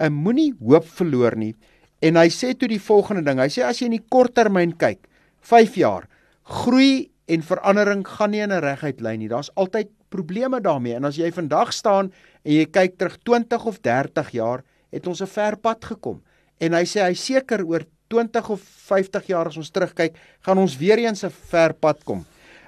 'n 0.00 0.12
moenie 0.12 0.52
hoop 0.60 0.84
verloor 0.84 1.36
nie. 1.36 1.54
En 2.02 2.16
hy 2.16 2.28
sê 2.28 2.52
toe 2.52 2.68
die 2.68 2.82
volgende 2.82 3.24
ding. 3.24 3.40
Hy 3.40 3.48
sê 3.48 3.64
as 3.64 3.80
jy 3.80 3.86
in 3.86 3.96
die 3.96 4.06
kort 4.10 4.34
termyn 4.34 4.76
kyk, 4.76 5.08
5 5.40 5.76
jaar, 5.76 6.08
groei 6.44 7.10
en 7.28 7.40
verandering 7.40 8.04
gaan 8.06 8.30
nie 8.30 8.40
in 8.40 8.52
'n 8.52 8.60
reguit 8.60 9.00
lyn 9.00 9.18
nie. 9.18 9.28
Daar's 9.28 9.50
altyd 9.56 9.88
probleme 10.10 10.60
daarmee. 10.60 10.94
En 10.94 11.04
as 11.04 11.16
jy 11.16 11.30
vandag 11.32 11.72
staan 11.72 12.12
en 12.44 12.52
jy 12.52 12.66
kyk 12.66 12.98
terug 12.98 13.16
20 13.24 13.64
of 13.64 13.80
30 13.80 14.30
jaar, 14.30 14.62
het 14.92 15.06
ons 15.06 15.22
'n 15.22 15.26
ver 15.26 15.56
pad 15.56 15.84
gekom. 15.84 16.22
En 16.60 16.72
hy 16.72 16.84
sê 16.84 17.02
hy 17.02 17.14
seker 17.14 17.64
oor 17.64 17.84
20 18.14 18.52
of 18.54 18.62
50 18.86 19.26
jaar 19.32 19.50
as 19.50 19.58
ons 19.60 19.72
terugkyk, 19.74 20.16
gaan 20.46 20.62
ons 20.62 20.78
weer 20.78 21.02
eens 21.02 21.24
'n 21.24 21.34
ver 21.50 21.74
pad 21.74 22.04
kom. 22.04 22.24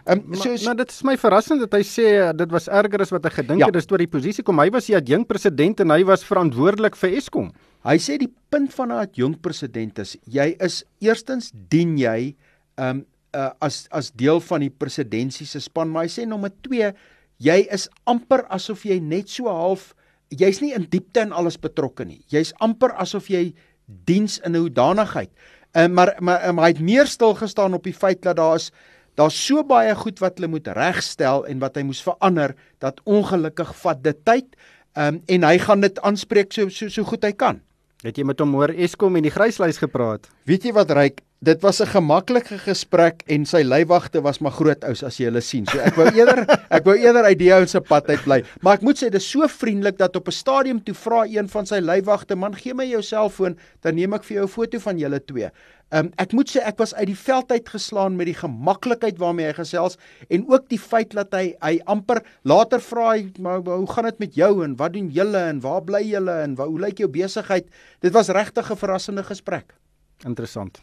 Um, 0.07 0.23
so 0.35 0.49
maar, 0.49 0.63
maar 0.65 0.77
dit 0.77 0.91
is 0.91 1.03
my 1.03 1.17
verrassend 1.19 1.61
dat 1.65 1.73
hy 1.75 1.83
sê 1.83 2.05
uh, 2.23 2.31
dit 2.31 2.51
was 2.55 2.69
erger 2.71 3.03
as 3.03 3.11
wat 3.11 3.25
hy 3.27 3.31
gedink 3.41 3.59
ja. 3.59 3.67
het 3.67 3.75
dis 3.75 3.89
oor 3.91 3.99
die 3.99 4.11
posisie 4.11 4.45
kom. 4.47 4.61
Hy 4.63 4.71
was 4.71 4.87
die 4.87 4.95
adjunk 4.95 5.27
president 5.27 5.83
en 5.83 5.91
hy 5.91 6.05
was 6.07 6.23
verantwoordelik 6.23 6.95
vir 6.95 7.17
Eskom. 7.19 7.49
Hy 7.83 7.97
sê 7.99 8.15
die 8.23 8.31
punt 8.55 8.71
van 8.79 8.93
'n 8.95 9.03
adjunk 9.03 9.43
president 9.43 9.99
is 9.99 10.17
jy 10.31 10.55
is 10.63 10.85
eerstens 11.03 11.51
dien 11.51 11.99
jy 11.99 12.37
um 12.79 13.03
uh, 13.35 13.51
as 13.61 13.89
as 13.91 14.13
deel 14.15 14.39
van 14.41 14.63
die 14.63 14.71
presidentsie 14.71 15.47
se 15.47 15.61
span, 15.61 15.91
maar 15.91 16.07
hy 16.07 16.13
sê 16.15 16.23
nommer 16.23 16.55
2 16.63 16.93
jy 17.43 17.59
is 17.75 17.89
amper 18.07 18.47
asof 18.47 18.87
jy 18.87 19.01
net 19.03 19.29
so 19.29 19.51
half 19.51 19.91
jy's 20.31 20.63
nie 20.63 20.73
in 20.75 20.87
diepte 20.91 21.23
in 21.23 21.33
alles 21.33 21.59
betrokke 21.59 22.07
nie. 22.07 22.23
Jy's 22.31 22.55
amper 22.63 22.95
asof 22.95 23.27
jy 23.31 23.55
diens 23.87 24.39
in 24.39 24.53
'n 24.53 24.61
hoedanigheid. 24.67 25.31
Uh, 25.73 25.87
maar 25.87 26.17
maar 26.19 26.55
maar 26.55 26.65
hy 26.65 26.73
het 26.73 26.81
meer 26.81 27.07
stil 27.07 27.35
gestaan 27.35 27.75
op 27.75 27.85
die 27.85 27.95
feit 27.95 28.23
dat 28.23 28.37
daar 28.37 28.55
is 28.55 28.73
daar's 29.15 29.47
so 29.47 29.65
baie 29.65 29.95
goed 29.95 30.19
wat 30.19 30.39
hulle 30.39 30.49
moet 30.49 30.67
regstel 30.67 31.47
en 31.47 31.59
wat 31.59 31.77
hy 31.77 31.83
moes 31.83 32.03
verander 32.03 32.55
dat 32.79 33.01
ongelukkig 33.05 33.77
vat 33.77 34.03
dit 34.03 34.25
tyd. 34.25 34.57
Ehm 34.93 35.15
um, 35.15 35.23
en 35.27 35.43
hy 35.45 35.59
gaan 35.59 35.81
dit 35.81 36.01
aanspreek 36.01 36.53
so 36.53 36.69
so 36.69 36.89
so 36.89 37.05
goed 37.05 37.25
hy 37.25 37.33
kan. 37.33 37.61
Het 38.03 38.19
jy 38.19 38.25
met 38.25 38.41
hom 38.41 38.55
oor 38.55 38.71
Eskom 38.71 39.17
en 39.17 39.23
die 39.23 39.33
gryslys 39.33 39.79
gepraat? 39.79 40.29
Weet 40.45 40.65
jy 40.65 40.73
wat 40.73 40.91
ryk? 40.91 41.26
Dit 41.45 41.61
was 41.61 41.83
'n 41.83 41.87
gemaklike 41.87 42.57
gesprek 42.59 43.23
en 43.27 43.45
sy 43.45 43.61
leiwagte 43.61 44.23
was 44.23 44.39
maar 44.39 44.53
groot 44.57 44.85
ous 44.85 45.03
as 45.03 45.19
jy 45.19 45.25
hulle 45.29 45.41
sien. 45.41 45.67
So 45.67 45.79
ek 45.79 45.95
wou 45.95 46.09
eerder 46.09 46.47
ek 46.77 46.85
wou 46.85 46.97
eerder 46.97 47.25
uit 47.25 47.39
die 47.39 47.53
ou 47.53 47.67
se 47.67 47.81
pad 47.81 48.09
uit 48.09 48.25
bly. 48.25 48.43
Maar 48.63 48.75
ek 48.75 48.83
moet 48.83 48.97
sê 48.97 49.11
dit 49.11 49.21
is 49.21 49.31
so 49.31 49.47
vriendelik 49.47 49.99
dat 49.99 50.17
op 50.17 50.29
'n 50.29 50.33
stadium 50.33 50.81
toe 50.83 50.95
vra 50.95 51.27
een 51.29 51.49
van 51.49 51.67
sy 51.67 51.77
leiwagte, 51.77 52.37
"Man, 52.37 52.55
gee 52.55 52.75
my 52.75 52.87
jou 52.89 53.03
selfoon, 53.03 53.59
dan 53.83 53.95
neem 53.95 54.15
ek 54.15 54.25
vir 54.25 54.37
jou 54.37 54.45
'n 54.45 54.49
foto 54.49 54.79
van 54.79 54.99
julle 54.99 55.21
twee." 55.21 55.51
Um, 55.93 56.11
ek 56.19 56.33
moet 56.33 56.51
sê 56.51 56.65
ek 56.67 56.79
was 56.79 56.95
uit 56.95 57.07
die 57.07 57.19
veld 57.19 57.53
uit 57.53 57.69
geslaan 57.69 58.17
met 58.17 58.27
die 58.27 58.35
gemaklikheid 58.35 59.19
waarmee 59.19 59.47
hy 59.47 59.53
gesels 59.53 59.97
en 60.29 60.43
ook 60.49 60.69
die 60.69 60.81
feit 60.83 61.15
dat 61.15 61.31
hy 61.31 61.55
hy 61.63 61.79
amper 61.87 62.25
later 62.43 62.81
vra 62.81 63.13
hy 63.13 63.31
maar 63.39 63.63
hoe 63.63 63.87
gaan 63.87 64.05
dit 64.05 64.19
met 64.19 64.35
jou 64.35 64.65
en 64.65 64.75
wat 64.77 64.93
doen 64.93 65.09
julle 65.15 65.39
en 65.39 65.61
waar 65.61 65.85
bly 65.85 66.03
julle 66.03 66.43
en 66.43 66.57
waar, 66.59 66.67
hoe 66.67 66.81
lyk 66.81 66.99
jou 66.99 67.09
besigheid 67.09 67.71
dit 68.01 68.13
was 68.13 68.29
regtig 68.29 68.71
'n 68.71 68.77
verrassende 68.77 69.23
gesprek 69.23 69.79
interessant 70.25 70.83